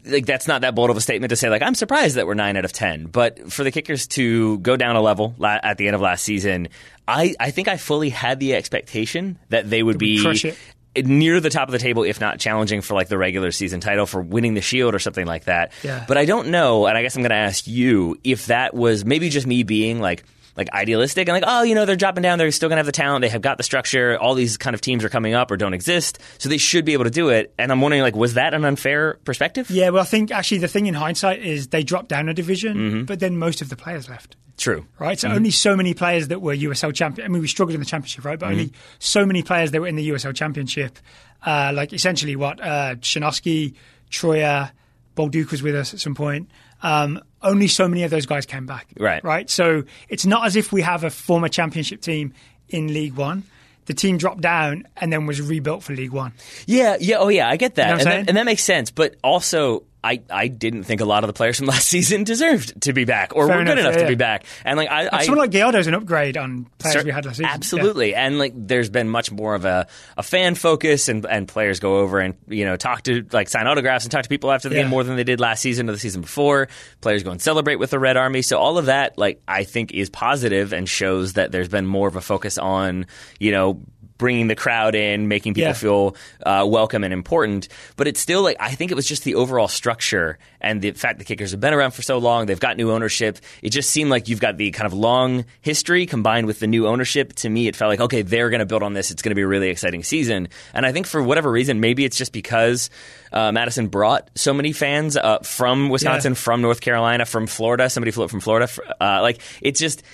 like 0.04 0.26
that's 0.26 0.48
not 0.48 0.62
that 0.62 0.74
bold 0.74 0.90
of 0.90 0.96
a 0.96 1.00
statement 1.00 1.30
to 1.30 1.36
say 1.36 1.48
like 1.48 1.62
I'm 1.62 1.74
surprised 1.76 2.16
that 2.16 2.26
we're 2.26 2.34
9 2.34 2.56
out 2.56 2.64
of 2.64 2.72
10 2.72 3.06
but 3.06 3.52
for 3.52 3.62
the 3.62 3.70
kickers 3.70 4.08
to 4.08 4.58
go 4.58 4.76
down 4.76 4.96
a 4.96 5.00
level 5.00 5.32
la- 5.38 5.60
at 5.62 5.78
the 5.78 5.86
end 5.86 5.94
of 5.94 6.00
last 6.00 6.24
season 6.24 6.68
I 7.06 7.36
I 7.38 7.52
think 7.52 7.68
I 7.68 7.76
fully 7.76 8.08
had 8.08 8.40
the 8.40 8.56
expectation 8.56 9.38
that 9.50 9.70
they 9.70 9.80
would 9.80 9.98
be 9.98 10.20
crush 10.20 10.44
it. 10.44 10.58
Near 10.96 11.40
the 11.40 11.50
top 11.50 11.68
of 11.68 11.72
the 11.72 11.78
table 11.78 12.02
if 12.02 12.20
not 12.20 12.38
challenging 12.38 12.82
for 12.82 12.94
like 12.94 13.08
the 13.08 13.16
regular 13.16 13.50
season 13.50 13.80
title 13.80 14.04
for 14.06 14.20
winning 14.20 14.54
the 14.54 14.60
shield 14.60 14.94
or 14.94 14.98
something 14.98 15.26
like 15.26 15.44
that 15.44 15.72
Yeah. 15.82 16.04
but 16.06 16.18
I 16.18 16.24
don't 16.26 16.48
know 16.48 16.86
and 16.86 16.96
I 16.98 17.02
guess 17.02 17.16
I'm 17.16 17.22
going 17.22 17.30
to 17.30 17.36
ask 17.36 17.66
you 17.66 18.18
if 18.24 18.46
that 18.46 18.74
was 18.74 19.04
maybe 19.04 19.28
just 19.30 19.46
me 19.46 19.62
being 19.62 20.00
like 20.00 20.24
like 20.56 20.70
idealistic 20.72 21.28
and 21.28 21.34
like 21.34 21.44
oh 21.46 21.62
you 21.62 21.74
know 21.74 21.84
they're 21.84 21.96
dropping 21.96 22.22
down 22.22 22.38
they're 22.38 22.50
still 22.50 22.68
going 22.68 22.76
to 22.76 22.80
have 22.80 22.86
the 22.86 22.92
talent 22.92 23.22
they 23.22 23.28
have 23.28 23.42
got 23.42 23.56
the 23.56 23.62
structure 23.62 24.18
all 24.18 24.34
these 24.34 24.56
kind 24.56 24.74
of 24.74 24.80
teams 24.80 25.04
are 25.04 25.08
coming 25.08 25.34
up 25.34 25.50
or 25.50 25.56
don't 25.56 25.74
exist 25.74 26.18
so 26.38 26.48
they 26.48 26.58
should 26.58 26.84
be 26.84 26.92
able 26.92 27.04
to 27.04 27.10
do 27.10 27.28
it 27.30 27.52
and 27.58 27.72
I'm 27.72 27.80
wondering 27.80 28.02
like 28.02 28.16
was 28.16 28.34
that 28.34 28.54
an 28.54 28.64
unfair 28.64 29.14
perspective 29.24 29.70
Yeah, 29.70 29.90
well, 29.90 30.02
I 30.02 30.06
think 30.06 30.30
actually 30.30 30.58
the 30.58 30.68
thing 30.68 30.86
in 30.86 30.94
hindsight 30.94 31.40
is 31.40 31.68
they 31.68 31.82
dropped 31.82 32.08
down 32.08 32.28
a 32.28 32.34
division, 32.34 33.04
but 33.04 33.20
then 33.20 33.36
most 33.38 33.62
of 33.62 33.68
the 33.68 33.76
players 33.76 34.08
left. 34.08 34.36
True. 34.58 34.86
Right, 34.98 35.18
so 35.18 35.28
only 35.28 35.50
so 35.50 35.74
many 35.76 35.94
players 35.94 36.28
that 36.28 36.40
were 36.42 36.54
USL 36.54 36.94
champion. 36.94 37.24
I 37.24 37.28
mean, 37.28 37.40
we 37.40 37.48
struggled 37.48 37.74
in 37.74 37.80
the 37.80 37.86
championship, 37.86 38.24
right? 38.24 38.38
But 38.38 38.50
only 38.52 38.72
so 38.98 39.24
many 39.26 39.42
players 39.42 39.70
that 39.70 39.80
were 39.80 39.86
in 39.86 39.96
the 39.96 40.08
USL 40.10 40.34
championship. 40.34 40.98
Uh, 41.44 41.72
like 41.74 41.92
essentially, 41.92 42.36
what 42.36 42.60
uh, 42.60 42.94
Shanosky, 42.96 43.74
Troyer, 44.10 44.70
Bolduc 45.16 45.50
was 45.50 45.62
with 45.62 45.74
us 45.74 45.94
at 45.94 46.00
some 46.00 46.14
point. 46.14 46.50
Um, 46.82 47.22
only 47.42 47.68
so 47.68 47.88
many 47.88 48.02
of 48.02 48.10
those 48.10 48.26
guys 48.26 48.46
came 48.46 48.66
back. 48.66 48.88
Right. 48.98 49.22
right. 49.22 49.48
So 49.48 49.84
it's 50.08 50.26
not 50.26 50.46
as 50.46 50.56
if 50.56 50.72
we 50.72 50.82
have 50.82 51.04
a 51.04 51.10
former 51.10 51.48
championship 51.48 52.00
team 52.00 52.34
in 52.68 52.92
League 52.92 53.14
One. 53.14 53.44
The 53.86 53.94
team 53.94 54.16
dropped 54.16 54.40
down 54.40 54.86
and 54.96 55.12
then 55.12 55.26
was 55.26 55.40
rebuilt 55.40 55.82
for 55.82 55.92
League 55.92 56.12
One. 56.12 56.32
Yeah, 56.66 56.96
yeah, 57.00 57.16
oh 57.16 57.28
yeah, 57.28 57.48
I 57.48 57.56
get 57.56 57.74
that. 57.74 57.98
You 57.98 58.04
know 58.04 58.10
and, 58.10 58.26
that 58.26 58.28
and 58.28 58.36
that 58.36 58.44
makes 58.44 58.62
sense. 58.62 58.90
But 58.90 59.16
also, 59.24 59.82
I, 60.04 60.20
I 60.28 60.48
didn't 60.48 60.82
think 60.84 61.00
a 61.00 61.04
lot 61.04 61.22
of 61.22 61.28
the 61.28 61.32
players 61.32 61.58
from 61.58 61.66
last 61.68 61.86
season 61.86 62.24
deserved 62.24 62.80
to 62.82 62.92
be 62.92 63.04
back 63.04 63.36
or 63.36 63.46
Fair 63.46 63.58
were 63.58 63.64
good 63.64 63.78
enough, 63.78 63.80
enough 63.80 63.92
yeah, 63.94 63.98
to 63.98 64.04
yeah. 64.04 64.08
be 64.08 64.14
back. 64.16 64.44
And 64.64 64.76
like 64.76 64.90
I, 64.90 65.08
I 65.12 65.22
Someone 65.24 65.38
like 65.38 65.50
Gallardo's 65.52 65.86
an 65.86 65.94
upgrade 65.94 66.36
on 66.36 66.66
players 66.78 66.94
Cer- 66.94 67.04
we 67.04 67.10
had 67.12 67.24
last 67.24 67.36
season. 67.36 67.44
Yeah. 67.46 67.54
Absolutely, 67.54 68.14
and 68.14 68.38
like 68.38 68.52
there's 68.56 68.90
been 68.90 69.08
much 69.08 69.30
more 69.30 69.54
of 69.54 69.64
a, 69.64 69.86
a 70.16 70.22
fan 70.22 70.54
focus, 70.54 71.08
and, 71.08 71.24
and 71.26 71.46
players 71.46 71.78
go 71.80 71.98
over 71.98 72.18
and 72.18 72.34
you 72.48 72.64
know 72.64 72.76
talk 72.76 73.02
to 73.02 73.24
like 73.32 73.48
sign 73.48 73.66
autographs 73.66 74.04
and 74.04 74.10
talk 74.12 74.24
to 74.24 74.28
people 74.28 74.50
after 74.50 74.68
the 74.68 74.74
Yeah. 74.74 74.82
game 74.82 74.90
more 74.90 75.04
than 75.04 75.16
they 75.16 75.24
did 75.24 75.38
last 75.40 75.60
season 75.60 75.88
or 75.88 75.92
the 75.92 75.98
season 75.98 76.20
before. 76.20 76.68
Players 77.00 77.22
go 77.22 77.30
and 77.30 77.40
celebrate 77.40 77.76
with 77.76 77.90
the 77.90 77.98
Red 77.98 78.16
Army, 78.16 78.42
so 78.42 78.58
all 78.58 78.78
of 78.78 78.86
that 78.86 79.16
like 79.18 79.40
I 79.46 79.64
think 79.64 79.92
is 79.92 80.10
positive 80.10 80.72
and 80.72 80.88
shows 80.88 81.34
that 81.34 81.52
there's 81.52 81.68
been 81.68 81.86
more 81.86 82.08
of 82.08 82.16
a 82.16 82.20
focus 82.20 82.58
on 82.58 83.06
you 83.38 83.52
know 83.52 83.80
bringing 84.22 84.46
the 84.46 84.54
crowd 84.54 84.94
in, 84.94 85.26
making 85.26 85.54
people 85.54 85.70
Yeah. 85.70 85.72
feel 85.74 86.16
uh, 86.46 86.64
welcome 86.64 87.02
and 87.02 87.12
important. 87.12 87.66
But 87.96 88.06
it's 88.06 88.20
still 88.20 88.42
like 88.42 88.56
I 88.60 88.70
think 88.76 88.92
it 88.92 88.94
was 88.94 89.04
just 89.06 89.24
the 89.24 89.34
overall 89.34 89.66
structure 89.66 90.38
and 90.60 90.80
the 90.80 90.92
fact 90.92 91.18
the 91.18 91.24
kickers 91.24 91.50
have 91.50 91.58
been 91.58 91.74
around 91.74 91.90
for 91.90 92.02
so 92.02 92.18
long. 92.18 92.46
They've 92.46 92.60
got 92.68 92.76
new 92.76 92.92
ownership. 92.92 93.38
It 93.62 93.70
just 93.70 93.90
seemed 93.90 94.10
like 94.10 94.28
you've 94.28 94.38
got 94.40 94.58
the 94.58 94.70
kind 94.70 94.86
of 94.86 94.92
long 94.94 95.44
history 95.60 96.06
combined 96.06 96.46
with 96.46 96.60
the 96.60 96.68
new 96.68 96.86
ownership. 96.86 97.32
To 97.42 97.48
me, 97.50 97.66
it 97.66 97.74
felt 97.74 97.88
like 97.88 98.00
okay, 98.00 98.22
they're 98.22 98.48
going 98.48 98.60
to 98.60 98.66
build 98.66 98.84
on 98.84 98.92
this. 98.94 99.10
It's 99.10 99.22
going 99.22 99.32
to 99.32 99.34
be 99.34 99.42
a 99.42 99.46
really 99.48 99.70
exciting 99.70 100.04
season. 100.04 100.46
And 100.72 100.86
I 100.86 100.92
think 100.92 101.08
for 101.08 101.20
whatever 101.20 101.50
reason, 101.50 101.80
maybe 101.80 102.04
it's 102.04 102.16
just 102.16 102.32
because 102.32 102.90
uh, 103.32 103.50
Madison 103.50 103.88
brought 103.88 104.30
so 104.36 104.54
many 104.54 104.72
fans 104.72 105.16
uh, 105.16 105.38
from 105.40 105.88
Wisconsin, 105.88 106.32
Yeah. 106.32 106.36
from 106.38 106.62
North 106.62 106.80
Carolina, 106.80 107.24
from 107.26 107.48
Florida. 107.48 107.90
Somebody 107.90 108.12
flew 108.12 108.24
up 108.24 108.30
from 108.30 108.40
Florida. 108.40 108.68
Uh, 109.00 109.20
like 109.20 109.40
it's 109.60 109.80
just. 109.80 110.04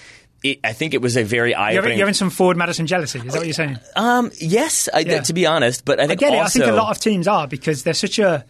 It, 0.43 0.61
I 0.63 0.73
think 0.73 0.95
it 0.95 1.03
was 1.03 1.17
a 1.17 1.25
very 1.25 1.53
eye 1.55 1.73
You're, 1.73 1.83
having- 1.83 1.99
you're 1.99 2.07
having 2.07 2.15
some 2.15 2.31
Forward 2.31 2.57
Madison 2.57 2.87
jealousy. 2.87 3.19
Is 3.19 3.25
that 3.33 3.39
what 3.39 3.47
you're 3.47 3.55
saying? 3.55 3.79
Um, 3.97 4.31
yes, 4.39 4.89
I, 4.95 5.01
Yeah. 5.01 5.21
to 5.23 5.33
be 5.33 5.47
honest, 5.47 5.85
but 5.85 5.99
I 5.99 6.05
I 6.05 6.07
think 6.07 6.21
get 6.21 6.33
it. 6.33 6.39
I 6.41 6.47
think 6.49 6.67
a 6.67 6.73
lot 6.73 6.91
of 6.97 7.01
teams 7.03 7.27
are 7.27 7.49
because 7.49 7.83
they're 7.83 7.93
such 7.95 8.19
a 8.21 8.45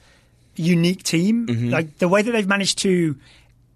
unique 0.54 1.02
team. 1.02 1.47
Mm-hmm. 1.47 1.71
Like 1.71 1.99
the 1.99 2.09
way 2.09 2.21
that 2.23 2.30
they've 2.33 2.47
managed 2.47 2.78
to 2.80 3.16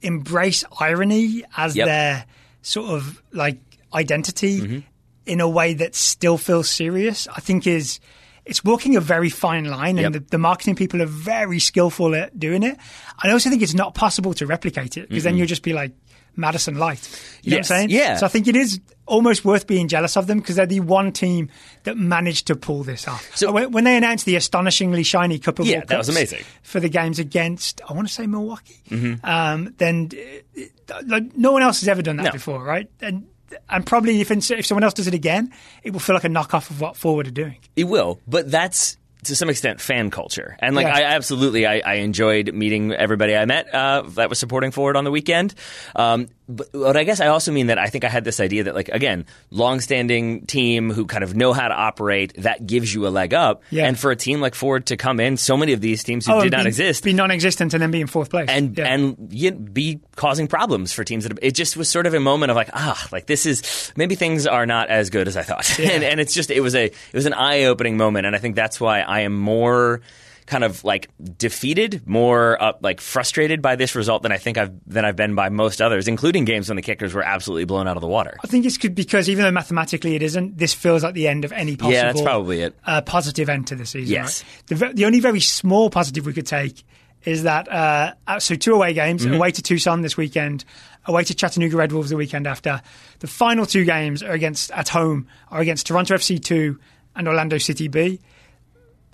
embrace 0.03 0.65
irony 0.81 1.45
as 1.57 1.77
Yep. 1.77 1.87
their 1.87 2.25
sort 2.63 2.91
of 2.91 3.23
like 3.33 3.61
identity 3.95 4.61
Mm-hmm. 4.61 4.79
in 5.27 5.41
a 5.41 5.49
way 5.49 5.75
that 5.75 5.95
still 5.95 6.37
feels 6.39 6.69
serious, 6.69 7.29
I 7.35 7.41
think 7.41 7.67
is 7.67 8.01
it's 8.45 8.65
walking 8.65 8.97
a 8.97 9.01
very 9.01 9.31
fine 9.31 9.67
line, 9.67 9.99
and 9.99 10.13
Yep. 10.15 10.25
the, 10.25 10.31
the 10.33 10.39
marketing 10.39 10.75
people 10.75 11.01
are 11.01 11.07
very 11.07 11.61
skillful 11.61 12.15
at 12.17 12.39
doing 12.39 12.65
it. 12.65 12.77
I 13.23 13.31
also 13.31 13.49
think 13.49 13.63
it's 13.63 13.75
not 13.75 13.95
possible 13.95 14.35
to 14.35 14.47
replicate 14.47 14.97
it 14.97 15.09
because 15.09 15.23
then 15.23 15.37
you'll 15.37 15.47
just 15.47 15.63
be 15.63 15.73
like 15.73 15.93
Madison 16.37 16.77
Light. 16.79 17.01
You 17.43 17.53
Yes, 17.57 17.69
know 17.71 17.75
what 17.77 17.83
I'm 17.83 17.89
saying? 17.89 17.91
yeah. 17.91 18.17
So 18.17 18.27
I 18.27 18.29
think 18.29 18.49
it 18.49 18.57
is 18.57 18.81
almost 19.07 19.45
worth 19.45 19.67
being 19.67 19.89
jealous 19.89 20.17
of 20.17 20.27
them 20.27 20.39
because 20.39 20.57
they're 20.57 20.65
the 20.67 20.81
one 20.81 21.13
team 21.13 21.51
that 21.85 21.97
managed 21.97 22.47
to 22.47 22.57
pull 22.57 22.83
this 22.85 23.07
off. 23.09 23.31
So- 23.37 23.53
when, 23.53 23.71
when 23.73 23.85
they 23.85 23.97
announced 23.97 24.25
the 24.27 24.37
astonishingly 24.37 25.03
shiny 25.03 25.39
Cup 25.39 25.59
of 25.59 25.67
Yeah, 25.67 25.79
World 25.79 25.89
that 25.89 25.99
was 25.99 26.09
amazing. 26.09 26.45
for 26.63 26.81
the 26.81 26.89
games 26.89 27.19
against 27.19 27.81
I 27.89 27.93
want 27.93 28.09
to 28.09 28.15
say 28.15 28.27
Milwaukee, 28.27 28.83
Mm-hmm. 28.91 29.25
um, 29.27 29.75
then 29.79 30.11
uh, 30.57 30.63
uh, 30.95 31.03
like, 31.07 31.37
no 31.37 31.53
one 31.53 31.63
else 31.63 31.81
has 31.81 31.89
ever 31.89 32.03
done 32.03 32.17
that 32.17 32.25
No. 32.25 32.31
before, 32.33 32.63
right? 32.65 32.89
And 33.01 33.27
and 33.69 33.85
probably 33.85 34.21
if 34.23 34.31
if 34.31 34.65
someone 34.67 34.83
else 34.85 34.95
does 34.95 35.07
it 35.09 35.15
again, 35.15 35.53
it 35.83 35.93
will 35.93 36.01
feel 36.01 36.15
like 36.15 36.25
a 36.25 36.29
knockoff 36.29 36.71
of 36.71 36.81
what 36.81 36.97
Forward 36.97 37.27
are 37.27 37.31
doing. 37.33 37.57
It 37.77 37.85
will, 37.85 38.19
but 38.27 38.51
that's 38.51 38.97
to 39.25 39.37
some 39.37 39.49
extent 39.49 39.81
fan 39.81 40.11
culture, 40.11 40.57
and 40.59 40.75
like 40.75 40.87
Yeah. 40.87 40.97
I 40.97 41.03
absolutely 41.03 41.67
I, 41.67 41.83
I 41.85 41.95
enjoyed 41.95 42.53
meeting 42.53 42.93
everybody 42.93 43.37
I 43.37 43.45
met 43.45 43.73
uh, 43.75 44.03
that 44.17 44.29
was 44.29 44.39
supporting 44.39 44.71
Forward 44.71 44.97
on 44.97 45.05
the 45.05 45.11
weekend. 45.11 45.55
Um, 45.95 46.29
but, 46.49 46.71
but 46.73 46.97
I 46.97 47.05
guess 47.05 47.21
I 47.21 47.29
also 47.29 47.53
mean 47.53 47.69
that 47.69 47.79
I 47.79 47.87
think 47.87 48.05
I 48.05 48.09
had 48.09 48.25
this 48.25 48.41
idea 48.41 48.65
that 48.65 48.75
like 48.75 48.89
again, 48.89 49.27
longstanding 49.51 50.47
team 50.47 50.91
who 50.91 51.07
kind 51.07 51.25
of 51.25 51.35
know 51.35 51.53
how 51.53 51.69
to 51.69 51.75
operate 51.75 52.35
that 52.39 52.67
gives 52.67 52.93
you 52.93 53.07
a 53.07 53.11
leg 53.11 53.33
up, 53.33 53.63
Yeah. 53.71 53.87
and 53.87 53.99
for 53.99 54.11
a 54.11 54.17
team 54.17 54.41
like 54.41 54.55
Forward 54.55 54.87
to 54.87 54.97
come 54.97 55.21
in, 55.21 55.37
so 55.37 55.57
many 55.57 55.73
of 55.73 55.81
these 55.81 56.03
teams 56.05 56.27
who 56.27 56.33
Oh, 56.33 56.43
did 56.43 56.53
and 56.53 56.61
not 56.63 56.67
exist 56.67 57.05
be 57.05 57.13
non-existent, 57.13 57.73
and 57.75 57.83
then 57.83 57.91
be 57.91 58.01
in 58.01 58.07
fourth 58.07 58.31
place, 58.31 58.49
and 58.49 58.77
Yeah. 58.77 58.87
and 58.87 59.29
yet 59.31 59.73
be 59.73 60.01
causing 60.17 60.47
problems 60.49 60.93
for 60.93 61.05
teams 61.05 61.25
that 61.25 61.39
it 61.43 61.55
just 61.55 61.77
was 61.77 61.89
sort 61.89 62.07
of 62.07 62.15
a 62.15 62.21
moment 62.21 62.51
of 62.51 62.57
like 62.57 62.71
ah 62.75 63.07
like 63.13 63.27
this 63.27 63.47
is 63.47 63.93
maybe 63.97 64.15
things 64.15 64.47
are 64.47 64.67
not 64.67 64.89
as 64.91 65.11
good 65.11 65.29
as 65.29 65.37
I 65.37 65.43
thought. 65.43 65.79
And 65.79 66.03
and 66.05 66.21
it's 66.21 66.35
just 66.35 66.51
it 66.51 66.61
was 66.61 66.75
a 66.75 66.87
it 66.87 66.95
was 67.15 67.27
an 67.27 67.35
eye 67.35 67.65
opening 67.65 67.97
moment. 67.97 68.27
And 68.27 68.35
I 68.37 68.39
think 68.39 68.57
that's 68.57 68.81
why 68.81 69.01
I 69.01 69.21
am 69.21 69.33
more 69.37 70.01
kind 70.47 70.65
of 70.65 70.85
like 70.85 71.09
defeated, 71.39 72.07
more 72.07 72.61
uh, 72.63 72.73
like 72.81 73.01
frustrated 73.01 73.63
by 73.63 73.77
this 73.77 73.95
result 73.95 74.23
than 74.23 74.33
I 74.33 74.39
think 74.39 74.59
I've 74.59 74.73
than 74.87 75.05
I've 75.05 75.17
been 75.17 75.35
by 75.35 75.49
most 75.49 75.81
others, 75.81 76.09
including 76.09 76.45
games 76.45 76.69
when 76.69 76.77
the 76.77 76.83
kickers 76.83 77.15
were 77.15 77.23
absolutely 77.23 77.65
blown 77.65 77.87
out 77.89 77.97
of 77.97 78.01
the 78.01 78.09
water. 78.09 78.37
I 78.43 78.47
think 78.47 78.67
it's 78.67 78.79
good 78.79 78.95
because 78.95 79.29
even 79.29 79.45
though 79.45 79.51
mathematically 79.51 80.15
it 80.15 80.23
isn't, 80.23 80.59
this 80.59 80.75
feels 80.75 81.03
like 81.03 81.15
the 81.15 81.29
end 81.29 81.45
of 81.45 81.53
any 81.53 81.77
possible. 81.77 81.93
Yeah, 81.95 82.05
that's 82.05 82.23
probably 82.23 82.61
it. 82.63 82.75
Uh, 82.85 83.01
positive 83.03 83.49
end 83.49 83.69
to 83.69 83.75
the 83.77 83.87
season. 83.87 84.13
Yes. 84.13 84.45
right? 84.71 84.79
The, 84.79 84.95
the 84.95 85.05
only 85.05 85.21
very 85.21 85.41
small 85.41 85.91
positive 85.91 86.27
we 86.27 86.33
could 86.33 86.47
take 86.47 86.83
is 87.25 87.45
that 87.45 87.71
uh, 87.71 88.15
uh, 88.27 88.41
so 88.41 88.55
two 88.57 88.75
away 88.75 88.93
games, 88.95 89.25
Mm-hmm. 89.25 89.35
away 89.35 89.53
to 89.53 89.63
Tucson 89.63 90.03
this 90.03 90.17
weekend, 90.17 90.65
away 91.07 91.23
to 91.23 91.35
Chattanooga 91.35 91.77
Red 91.77 91.93
Wolves 91.93 92.11
the 92.11 92.17
weekend 92.17 92.49
after. 92.49 92.83
The 93.21 93.29
final 93.29 93.65
two 93.65 93.85
games 93.85 94.25
are 94.25 94.33
against 94.33 94.73
at 94.73 94.89
home 94.89 95.29
are 95.51 95.61
against 95.61 95.87
Toronto 95.87 96.15
FC 96.17 96.43
two 96.43 96.81
and 97.15 97.29
Orlando 97.29 97.59
City 97.59 97.87
B. 97.87 98.19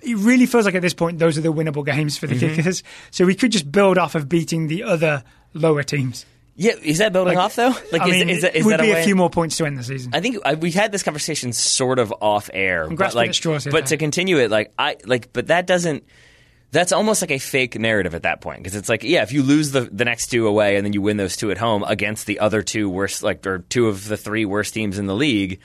It 0.01 0.15
really 0.17 0.45
feels 0.45 0.65
like 0.65 0.75
at 0.75 0.81
this 0.81 0.93
point 0.93 1.19
those 1.19 1.37
are 1.37 1.41
the 1.41 1.53
winnable 1.53 1.85
games 1.85 2.17
for 2.17 2.27
the 2.27 2.35
Mm-hmm. 2.35 2.55
kickers. 2.55 2.83
So 3.11 3.25
we 3.25 3.35
could 3.35 3.51
just 3.51 3.71
build 3.71 3.97
off 3.97 4.15
of 4.15 4.29
beating 4.29 4.67
the 4.67 4.83
other 4.83 5.23
lower 5.53 5.83
teams. 5.83 6.25
Yeah, 6.55 6.73
is 6.83 6.97
that 6.97 7.13
building 7.13 7.37
off 7.37 7.55
though? 7.55 7.73
Like, 7.91 8.01
I 8.01 8.07
is, 8.07 8.11
mean, 8.11 8.29
is 8.29 8.43
it 8.43 8.55
is 8.55 8.65
would 8.65 8.73
that 8.73 8.81
be 8.81 8.91
a, 8.91 8.95
way? 8.95 9.03
few 9.05 9.15
more 9.15 9.29
points 9.29 9.55
to 9.57 9.65
end 9.65 9.77
the 9.77 9.83
season. 9.83 10.11
I 10.13 10.19
think 10.19 10.37
I, 10.43 10.55
we 10.55 10.71
had 10.71 10.91
this 10.91 11.03
conversation 11.03 11.53
sort 11.53 11.99
of 11.99 12.13
off 12.19 12.49
air, 12.53 12.89
but 12.89 13.15
like, 13.15 13.33
straws 13.33 13.63
but 13.63 13.71
Tom. 13.71 13.85
to 13.85 13.97
continue 13.97 14.39
it, 14.39 14.51
like 14.51 14.73
I 14.77 14.97
like, 15.05 15.31
but 15.31 15.47
that 15.47 15.67
doesn't. 15.67 16.03
That's 16.71 16.91
almost 16.91 17.21
like 17.23 17.31
a 17.31 17.39
fake 17.39 17.79
narrative 17.79 18.13
at 18.13 18.23
that 18.23 18.41
point 18.41 18.59
because 18.59 18.75
it's 18.75 18.89
like, 18.89 19.03
yeah, 19.03 19.23
if 19.23 19.31
you 19.31 19.41
lose 19.41 19.71
the 19.71 19.81
the 19.81 20.03
next 20.05 20.27
two 20.27 20.47
away 20.47 20.75
and 20.75 20.85
then 20.85 20.91
you 20.93 21.01
win 21.01 21.15
those 21.17 21.37
two 21.37 21.49
at 21.49 21.57
home 21.57 21.83
against 21.83 22.27
the 22.27 22.39
other 22.39 22.61
two 22.61 22.89
worst, 22.89 23.23
like 23.23 23.47
or 23.47 23.59
two 23.59 23.87
of 23.87 24.07
the 24.07 24.17
three 24.17 24.43
worst 24.45 24.73
teams 24.73 24.99
in 24.99 25.05
the 25.05 25.15
league. 25.15 25.61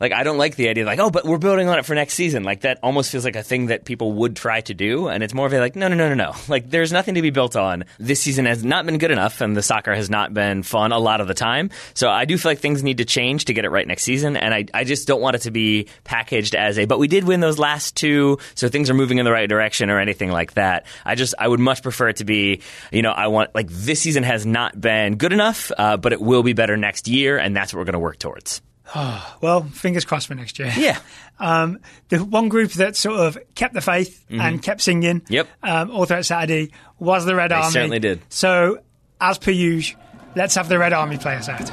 Like 0.00 0.12
I 0.12 0.22
don't 0.22 0.38
like 0.38 0.54
the 0.56 0.68
idea, 0.68 0.84
like 0.84 1.00
oh, 1.00 1.10
but 1.10 1.24
we're 1.24 1.38
building 1.38 1.68
on 1.68 1.78
it 1.78 1.84
for 1.84 1.94
next 1.94 2.14
season. 2.14 2.44
Like 2.44 2.60
that 2.60 2.78
almost 2.82 3.10
feels 3.10 3.24
like 3.24 3.36
a 3.36 3.42
thing 3.42 3.66
that 3.66 3.84
people 3.84 4.12
would 4.12 4.36
try 4.36 4.60
to 4.62 4.74
do, 4.74 5.08
and 5.08 5.22
it's 5.22 5.34
more 5.34 5.46
of 5.46 5.52
a 5.52 5.58
like 5.58 5.74
no, 5.74 5.88
no, 5.88 5.96
no, 5.96 6.08
no, 6.08 6.14
no. 6.14 6.34
Like 6.48 6.70
there's 6.70 6.92
nothing 6.92 7.16
to 7.16 7.22
be 7.22 7.30
built 7.30 7.56
on. 7.56 7.84
This 7.98 8.20
season 8.20 8.46
has 8.46 8.64
not 8.64 8.86
been 8.86 8.98
good 8.98 9.10
enough, 9.10 9.40
and 9.40 9.56
the 9.56 9.62
soccer 9.62 9.94
has 9.94 10.08
not 10.08 10.32
been 10.32 10.62
fun 10.62 10.92
a 10.92 10.98
lot 10.98 11.20
of 11.20 11.28
the 11.28 11.34
time. 11.34 11.70
So 11.94 12.08
I 12.08 12.24
do 12.24 12.38
feel 12.38 12.50
like 12.50 12.60
things 12.60 12.82
need 12.82 12.98
to 12.98 13.04
change 13.04 13.46
to 13.46 13.54
get 13.54 13.64
it 13.64 13.70
right 13.70 13.86
next 13.86 14.04
season, 14.04 14.36
and 14.36 14.54
I, 14.54 14.66
I 14.72 14.84
just 14.84 15.08
don't 15.08 15.20
want 15.20 15.36
it 15.36 15.42
to 15.42 15.50
be 15.50 15.88
packaged 16.04 16.54
as 16.54 16.78
a. 16.78 16.84
But 16.84 16.98
we 16.98 17.08
did 17.08 17.24
win 17.24 17.40
those 17.40 17.58
last 17.58 17.96
two, 17.96 18.38
so 18.54 18.68
things 18.68 18.90
are 18.90 18.94
moving 18.94 19.18
in 19.18 19.24
the 19.24 19.32
right 19.32 19.48
direction 19.48 19.90
or 19.90 19.98
anything 19.98 20.30
like 20.30 20.54
that. 20.54 20.86
I 21.04 21.16
just 21.16 21.34
I 21.38 21.48
would 21.48 21.60
much 21.60 21.82
prefer 21.82 22.08
it 22.08 22.16
to 22.16 22.24
be, 22.24 22.62
you 22.92 23.02
know, 23.02 23.12
I 23.12 23.26
want 23.26 23.54
like 23.54 23.68
this 23.68 24.00
season 24.00 24.22
has 24.22 24.46
not 24.46 24.80
been 24.80 25.16
good 25.16 25.32
enough, 25.32 25.72
uh, 25.76 25.96
but 25.96 26.12
it 26.12 26.20
will 26.20 26.42
be 26.42 26.52
better 26.52 26.76
next 26.76 27.08
year, 27.08 27.36
and 27.36 27.56
that's 27.56 27.74
what 27.74 27.78
we're 27.78 27.86
going 27.86 27.92
to 27.94 27.98
work 27.98 28.18
towards. 28.18 28.62
Well, 29.40 29.62
fingers 29.64 30.04
crossed 30.04 30.26
for 30.28 30.34
next 30.34 30.58
year. 30.58 30.72
Yeah. 30.76 30.98
Um, 31.40 31.78
the 32.08 32.18
one 32.18 32.48
group 32.48 32.72
that 32.72 32.96
sort 32.96 33.20
of 33.20 33.38
kept 33.54 33.72
the 33.72 33.80
faith 33.80 34.24
and 34.28 34.60
kept 34.60 34.80
singing 34.80 35.20
Mm-hmm. 35.20 35.32
Yep. 35.34 35.48
um, 35.62 35.90
all 35.92 36.04
throughout 36.04 36.24
Saturday 36.24 36.72
was 36.98 37.24
the 37.26 37.36
Red 37.36 37.52
Army. 37.52 37.70
certainly 37.70 38.00
did. 38.00 38.20
So, 38.28 38.80
as 39.20 39.38
per 39.38 39.52
usual, 39.52 40.00
let's 40.34 40.56
have 40.56 40.68
the 40.68 40.80
Red 40.80 40.92
Army 40.92 41.16
play 41.16 41.36
us 41.36 41.48
out. 41.48 41.70